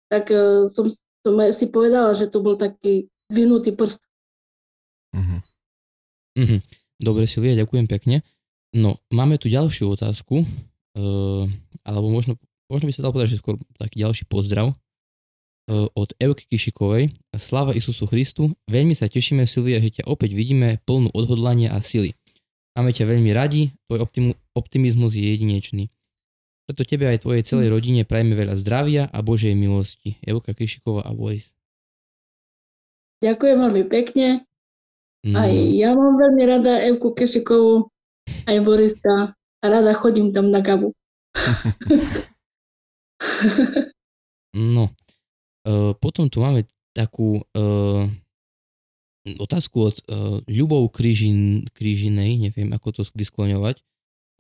[0.09, 0.89] tak e, som,
[1.23, 4.03] som si povedala, že to bol taký vynutý prst.
[5.15, 5.41] Mm-hmm.
[6.37, 6.61] Mm-hmm.
[7.01, 8.23] Dobre, Silvia, ďakujem pekne.
[8.77, 11.45] No, máme tu ďalšiu otázku, uh,
[11.83, 12.37] alebo možno,
[12.69, 14.77] možno by sa dal povedať, že skôr taký ďalší pozdrav
[15.67, 17.11] Eh, od Evky Kišikovej.
[17.35, 22.15] Sláva Isusu Christu, veľmi sa tešíme Silvia, že ťa opäť vidíme plnú odhodlania a sily.
[22.79, 25.91] Máme ťa veľmi radi, tvoj optimu, optimizmus je jedinečný.
[26.71, 30.15] Preto tebe aj tvojej celej rodine prajeme veľa zdravia a Božej milosti.
[30.23, 31.51] Evka Kišiková a Boris.
[33.27, 34.47] Ďakujem veľmi pekne.
[35.27, 35.43] No.
[35.43, 37.91] Aj ja mám veľmi rada Evku Kešikovú,
[38.47, 40.95] aj Boriska a rada chodím tam na kavu.
[44.55, 44.95] no,
[45.67, 46.63] Eh, potom tu máme
[46.95, 48.03] takú uh,
[49.37, 53.83] otázku od uh, Ľubov Kryžin, Kryžinej, neviem ako to vyskloňovať.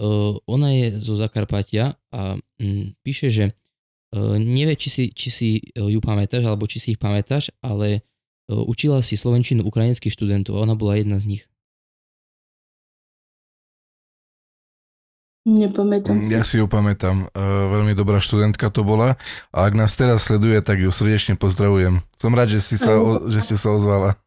[0.01, 3.45] Uh, ona je zo Zakarpatia a um, píše, že
[4.17, 8.07] uh, nevie, či si, či si ju pamätáš, alebo či si ich pamätáš, ale
[8.51, 11.45] učila si slovenčinu ukrajinských študentov a ona bola jedna z nich.
[15.47, 16.35] Nepamätám si.
[16.35, 17.31] Ja si ju pamätám.
[17.31, 19.15] Uh, veľmi dobrá študentka to bola.
[19.55, 22.03] A ak nás teraz sleduje, tak ju srdečne pozdravujem.
[22.19, 24.19] Som rád, že, si sa, o, že ste sa ozvala.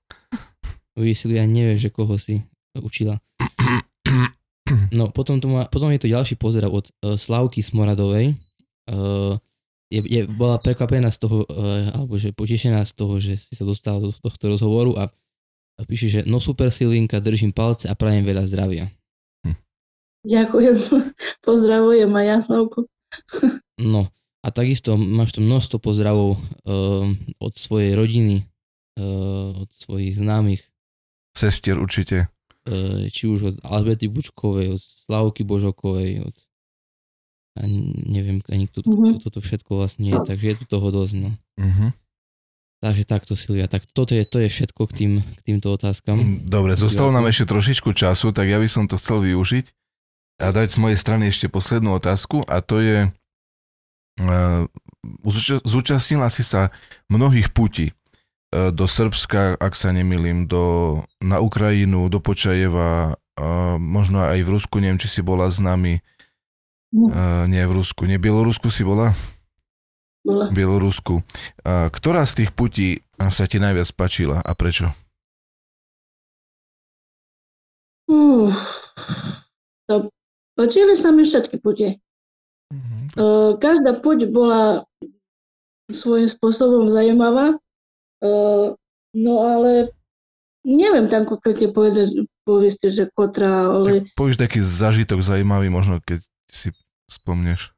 [0.96, 3.20] Vy si ja nevie, že koho si učila.
[4.96, 8.40] No, potom, to má, potom je to ďalší pozdrav od uh, Slavky Smoradovej.
[8.88, 9.42] Uh,
[9.90, 13.66] je, je, bola prekvapená z toho, uh, alebo že potešená z toho, že si sa
[13.66, 15.04] dostala do tohto rozhovoru a,
[15.78, 18.94] a píše, že no super Silinka, držím palce a prajem veľa zdravia.
[20.28, 20.76] Ďakujem,
[21.48, 22.80] pozdravujem aj Jasnovku.
[23.80, 24.12] No
[24.44, 27.08] a takisto máš tu množstvo pozdravov uh,
[27.40, 28.44] od svojej rodiny,
[29.00, 30.68] uh, od svojich známych.
[31.32, 32.28] Sestier určite.
[32.68, 36.36] Uh, či už od Alberty Bučkovej, od Slavky Božokovej, od
[37.60, 37.64] a
[38.08, 39.20] neviem ani kto, mm-hmm.
[39.20, 41.14] kto to všetko vlastne je, takže je tu toho dosť.
[41.20, 41.30] No.
[41.60, 41.90] Mm-hmm.
[42.80, 46.48] Takže takto Silvia, tak toto je, to je všetko k, tým, k týmto otázkam.
[46.48, 49.68] Dobre, zostalo nám ešte trošičku času, tak ja by som to chcel využiť
[50.40, 53.12] a dať z mojej strany ešte poslednú otázku a to je,
[54.24, 54.64] uh,
[55.68, 56.72] zúčastnila si sa
[57.12, 64.24] mnohých putí uh, do Srbska, ak sa nemýlim, do, na Ukrajinu, do Počajeva, uh, možno
[64.24, 66.00] aj v Rusku, neviem, či si bola s nami.
[66.90, 68.10] Uh, nie v Rusku.
[68.10, 69.14] Nie, Bielorusku si bola?
[70.26, 70.50] Bola.
[70.50, 71.22] V Bielorusku.
[71.62, 74.90] Uh, ktorá z tých putí sa ti najviac páčila a prečo?
[78.10, 78.50] Uh,
[79.86, 80.10] to
[80.58, 82.02] páčili sa mi všetky pute.
[82.74, 83.00] Uh-huh.
[83.14, 84.82] Uh, každá puť bola
[85.94, 87.54] svojím spôsobom zaujímavá.
[88.18, 88.74] Uh,
[89.14, 89.94] no ale
[90.66, 94.10] neviem tam konkrétne povedať, povedzte, že kotra, ale...
[94.10, 96.74] Tak povieš taký zažitok zaujímavý, možno keď si
[97.10, 97.74] spomneš.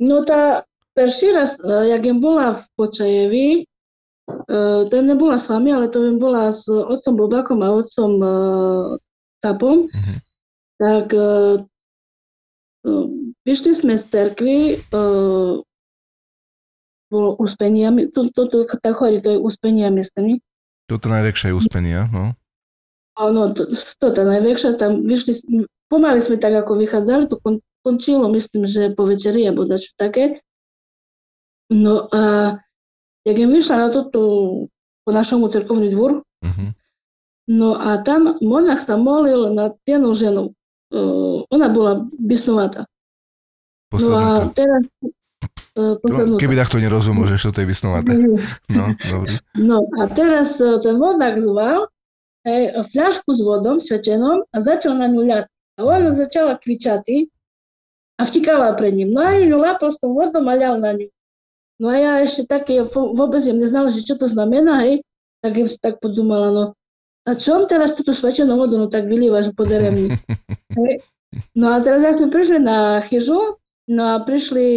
[0.00, 0.64] No tá
[0.96, 3.48] perší raz, jak jem bola v Počajevi,
[4.88, 8.12] to nebola s vami, ale to jem bola s otcom Bobakom a otcom
[9.40, 10.18] Tapom, uh-huh.
[10.80, 11.12] tak
[13.44, 14.58] vyšli sme z cerkvy,
[17.10, 20.38] bolo uspenia, to, to, to, tá chodí, to je uspenia miestami.
[20.86, 22.38] Toto najväčšie je uspenia, no.
[23.18, 28.30] Áno, to, to tá najväčšia, tam vyšli, pomaly sme tak ako vychádzali, to kon, končilo,
[28.30, 30.38] myslím, že po večeri alebo dačo také.
[31.70, 32.54] No a
[33.26, 34.20] jak jem vyšla na toto,
[35.02, 36.70] po našomu cerkovný dvor, uh-huh.
[37.50, 40.44] no a tam monach sa molil na jednu ženu.
[40.90, 42.86] Uh, ona bola bysnovatá.
[43.94, 44.82] No a teraz
[45.78, 48.18] uh, Keby takto nerozumel, že čo to je vysnovaté.
[48.70, 49.34] No, dobrý.
[49.54, 51.86] No a teraz uh, ten vodák zval
[52.46, 55.46] hej, fľašku s vodom svečenom a začal na ňu ľať.
[55.80, 57.32] A ona začala kvičati
[58.20, 59.16] a vtikala pred ním.
[59.16, 61.08] No a ju lápal s tou vodou a ľal na ňu.
[61.80, 65.00] No a ja ešte také, vôbec jem neznala, že čo to znamená, hej,
[65.40, 66.64] tak im si tak podumala, no
[67.28, 70.08] a čo teraz túto svečenú vodu, no tak vylievaš poderem mi.
[70.80, 71.04] Hej.
[71.52, 73.60] No a teraz ja sme prišli na chyžu,
[73.92, 74.68] no a prišli,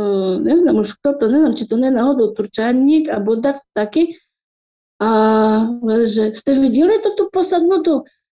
[0.00, 4.16] uh, neznám už kto to, neznám, či to nie náhodou Turčaník, alebo tak, taký,
[5.02, 5.10] a
[6.06, 6.30] že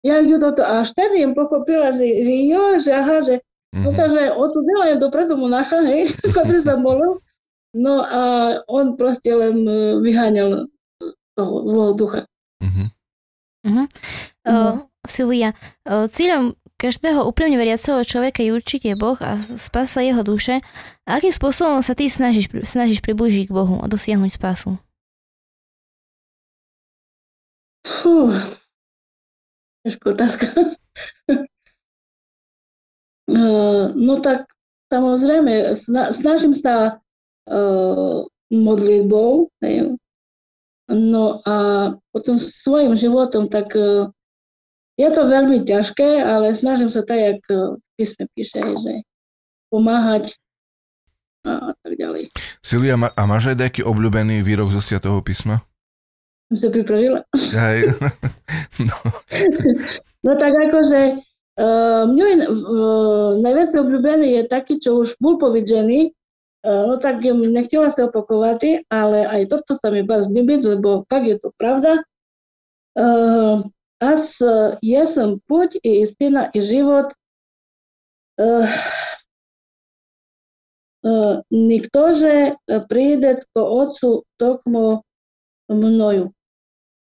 [0.02, 0.62] ste videli to tu posadnutú?
[0.62, 3.34] Ja ju toto, až vtedy im pochopila, že, že jo, že aha, že
[3.72, 3.88] Mm-hmm.
[3.88, 7.24] No takže odsudila im dopredu monacha, hej, ktorý sa molil.
[7.72, 8.22] No a
[8.68, 10.68] on proste len e, vyháňal
[11.32, 12.20] toho zlého ducha.
[12.60, 12.88] Mm-hmm.
[13.62, 13.86] Uh-huh.
[14.44, 14.74] Uh,
[15.08, 15.56] Silvia,
[15.88, 20.60] uh, cieľom každého úprimne veriaceho človeka je určite Boh a spasa jeho duše.
[21.08, 24.76] A akým spôsobom sa ty snažíš, snažíš priblížiť k Bohu a dosiahnuť spásu?
[27.86, 28.34] Fú,
[29.86, 30.46] ťažká otázka.
[33.30, 34.46] Uh, no tak
[34.92, 35.74] samozrejme,
[36.12, 37.00] snažím sa
[37.48, 38.18] uh,
[38.52, 39.96] modlitbou, hej.
[40.92, 41.56] no a
[42.12, 44.12] potom svojim životom, tak uh,
[45.00, 49.02] je to veľmi ťažké, ale snažím sa tak, jak v písme píše, že
[49.72, 50.36] pomáhať
[51.42, 52.30] a tak ďalej.
[52.62, 55.66] Silvia, a máš aj nejaký obľúbený výrok zo Sviatého písma?
[56.51, 57.19] Som sa pripravila.
[57.35, 57.91] Hej.
[58.87, 58.97] no.
[60.23, 61.27] no tak akože
[61.57, 67.25] Uh, mňu je uh, najviac obľúbený je taký, čo už bol povedený, uh, no tak
[67.25, 72.05] nechtěla sa opakovať, ale aj toto sa mi vás ľúbiť, lebo fakt je to pravda.
[72.93, 73.65] Uh,
[73.97, 74.37] аз
[74.85, 77.09] я сам путь и истина и живот.
[78.37, 78.69] Uh,
[81.01, 82.53] uh, никто же
[82.87, 85.01] прийде к Отцу токмо
[85.69, 86.33] мною.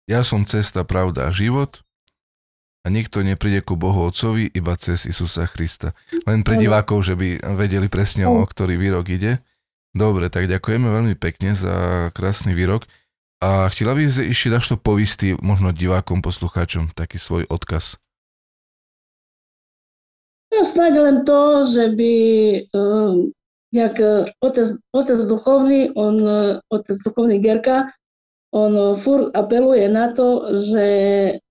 [0.04, 1.80] Ja som cesta, pravda a život
[2.84, 5.95] a nikto nepríde ku Bohu Otcovi iba cez Isusa Krista.
[6.28, 9.39] Len pre divákov, že by vedeli presne, o ktorý výrok ide.
[9.95, 12.84] Dobre, tak ďakujeme veľmi pekne za krásny výrok.
[13.39, 17.95] A chcela by si ešte to povistý možno divákom, poslucháčom, taký svoj odkaz.
[20.51, 22.14] No snáď len to, že by
[22.76, 23.32] um,
[23.74, 27.89] jak uh, otec, otec duchovný, on, uh, otec duchovný Gerka,
[28.54, 30.88] on uh, fur apeluje na to, že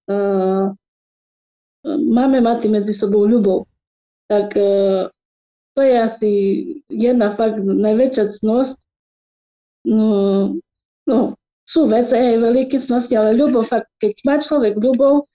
[0.06, 0.70] uh,
[1.86, 3.66] máme mať medzi sebou ľubov.
[4.30, 5.10] Tak e,
[5.74, 6.32] to je asi
[6.88, 8.78] jedna fakt najväčšia cnosť.
[9.82, 10.08] No,
[11.10, 11.18] no,
[11.66, 15.26] sú veci aj veľké cnosti, ale ľubov, fakt, keď má človek ľubov,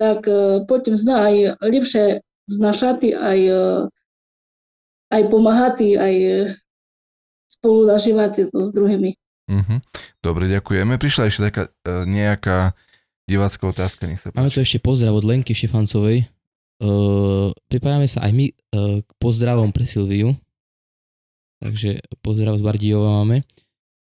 [0.00, 3.80] tak uh, potom zná aj lepšie znašati, aj, uh,
[5.14, 6.50] aj pomáhati, aj uh,
[7.46, 9.14] spolu zažívať s druhými.
[9.50, 9.78] Mm-hmm.
[10.22, 10.94] Dobre, ďakujeme.
[10.98, 12.76] Prišla ešte taká uh, nejaká
[13.22, 14.38] Divácká otázka, nech sa páči.
[14.38, 16.26] Máme tu ešte pozdrav od Lenky Šefancovej.
[16.82, 20.34] Uh, pripájame sa aj my uh, k pozdravom pre Silviu.
[21.62, 23.46] Takže pozdrav z Bardijova máme.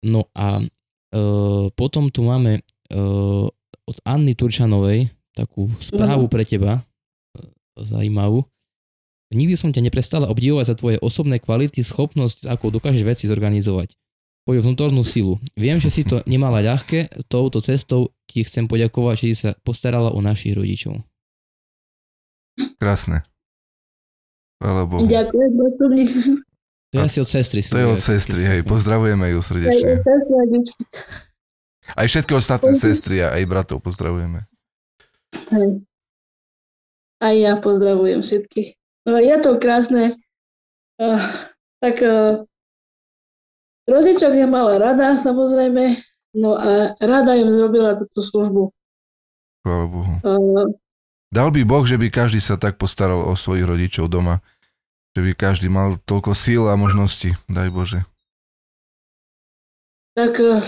[0.02, 3.46] No a uh, potom tu máme uh,
[3.86, 7.46] od Anny Turčanovej takú správu pre teba, uh,
[7.78, 8.42] zaujímavú.
[9.32, 13.94] Nikdy som ťa neprestala obdivovať za tvoje osobné kvality, schopnosť, ako dokážeš veci zorganizovať
[14.46, 15.38] tvoju vnútornú silu.
[15.54, 20.16] Viem, že si to nemala ľahké, touto cestou ti chcem poďakovať, že si sa postarala
[20.16, 21.04] o našich rodičov.
[22.80, 23.28] Krásne.
[24.62, 25.10] Bohu.
[25.10, 25.52] Ďakujem.
[26.92, 27.66] To je asi od sestry.
[27.66, 30.06] To je od sestry, hej, pozdravujeme ju srdečne.
[31.98, 34.46] Aj všetky ostatné sestry a aj bratov pozdravujeme.
[37.22, 38.70] Aj ja pozdravujem všetkých.
[39.08, 40.14] No, je to krásne.
[41.02, 41.26] Uh,
[41.82, 42.04] tak
[43.92, 46.00] rodičov je mala rada, samozrejme,
[46.40, 48.72] no a rada im zrobila túto službu.
[49.68, 50.14] Chvála Bohu.
[50.24, 50.72] Uh,
[51.32, 54.40] Dal by Boh, že by každý sa tak postaral o svojich rodičov doma
[55.12, 58.00] že by každý mal toľko síl a možností, daj Bože.
[60.16, 60.64] Tak eh,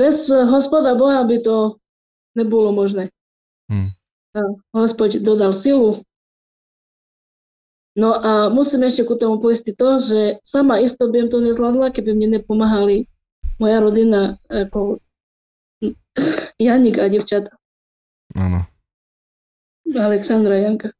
[0.00, 1.56] bez hospoda Boha by to
[2.36, 3.12] nebolo možné.
[3.68, 3.92] Hmm.
[4.72, 6.00] Hospod dodal silu.
[7.92, 12.16] No a musím ešte ku tomu poistiť to, že sama isto by to nezvládla, keby
[12.16, 13.04] mne nepomáhali
[13.60, 15.02] moja rodina ako
[16.62, 17.52] Janik a devčata.
[18.32, 18.64] Áno.
[19.92, 20.96] Alexandra Janka.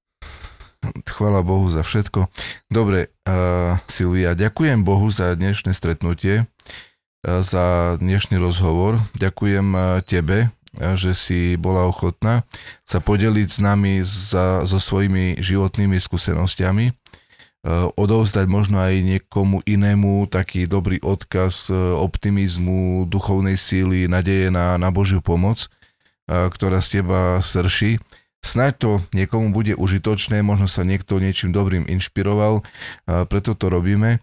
[1.09, 2.29] Chvala Bohu za všetko.
[2.69, 9.01] Dobre, uh, Silvia, ďakujem Bohu za dnešné stretnutie, uh, za dnešný rozhovor.
[9.17, 12.49] Ďakujem uh, tebe, že si bola ochotná
[12.89, 20.27] sa podeliť s nami za, so svojimi životnými skúsenostiami, uh, odovzdať možno aj niekomu inému
[20.33, 27.01] taký dobrý odkaz uh, optimizmu, duchovnej síly, nadeje na, na Božiu pomoc, uh, ktorá z
[27.01, 28.01] teba srší.
[28.43, 32.67] Snaď to niekomu bude užitočné, možno sa niekto niečím dobrým inšpiroval,
[33.07, 34.19] preto to robíme.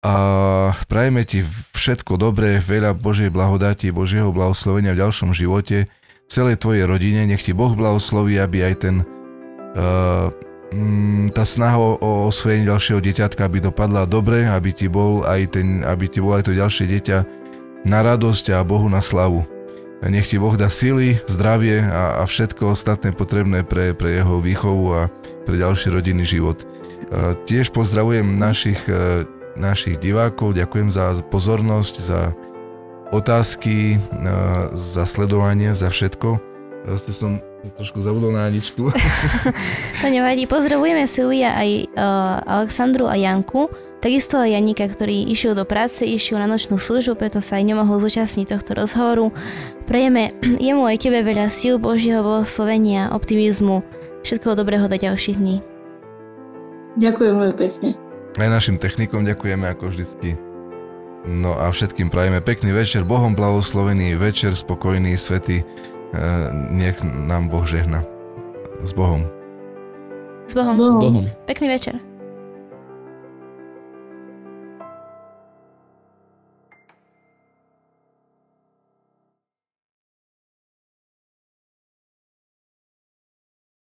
[0.00, 0.14] A
[0.88, 1.44] prajeme ti
[1.76, 5.92] všetko dobré, veľa Božej blahodáti, Božieho blahoslovenia v ďalšom živote,
[6.24, 8.96] celej tvojej rodine, nech ti Boh blahosloví, aby aj ten
[9.76, 10.32] uh,
[11.34, 16.06] tá snaha o osvojenie ďalšieho dieťatka aby dopadla dobre, aby ti bol aj, ten, aby
[16.06, 17.18] ti bol aj to ďalšie dieťa
[17.90, 19.42] na radosť a Bohu na slavu.
[20.00, 24.84] Nech ti Boh dá sily, zdravie a, a všetko ostatné potrebné pre, pre jeho výchovu
[24.94, 25.00] a
[25.44, 26.64] pre ďalší rodinný život.
[27.44, 29.26] Tiež pozdravujem našich, e,
[29.58, 32.20] našich divákov, ďakujem za pozornosť, za
[33.10, 34.30] otázky, e,
[34.74, 36.38] za sledovanie, za všetko.
[36.96, 37.30] Ste som
[37.76, 38.88] trošku zabudol na Aničku.
[40.00, 40.48] to nevadí.
[40.48, 43.68] Pozdravujeme Silvia aj uh, Aleksandru a Janku.
[44.00, 48.00] Takisto aj Janika, ktorý išiel do práce, išiel na nočnú službu, preto sa aj nemohol
[48.00, 49.28] zúčastniť tohto rozhovoru.
[49.84, 50.32] Prejeme
[50.66, 53.84] jemu aj tebe veľa síl Božieho blahoslovenia, optimizmu,
[54.24, 55.60] všetkého dobrého do ďalších dní.
[56.96, 58.09] Ďakujem veľmi pekne.
[58.38, 60.38] Aj našim technikom ďakujeme ako vždycky.
[61.26, 65.60] No a všetkým prajeme pekný večer, Bohom blahoslovený večer, spokojný, svetý.
[65.60, 65.64] E,
[66.72, 68.06] nech nám Boh žehna.
[68.80, 69.28] S Bohom.
[70.48, 70.74] S Bohom.
[70.74, 71.26] S Bohom.
[71.44, 72.09] Pekný večer.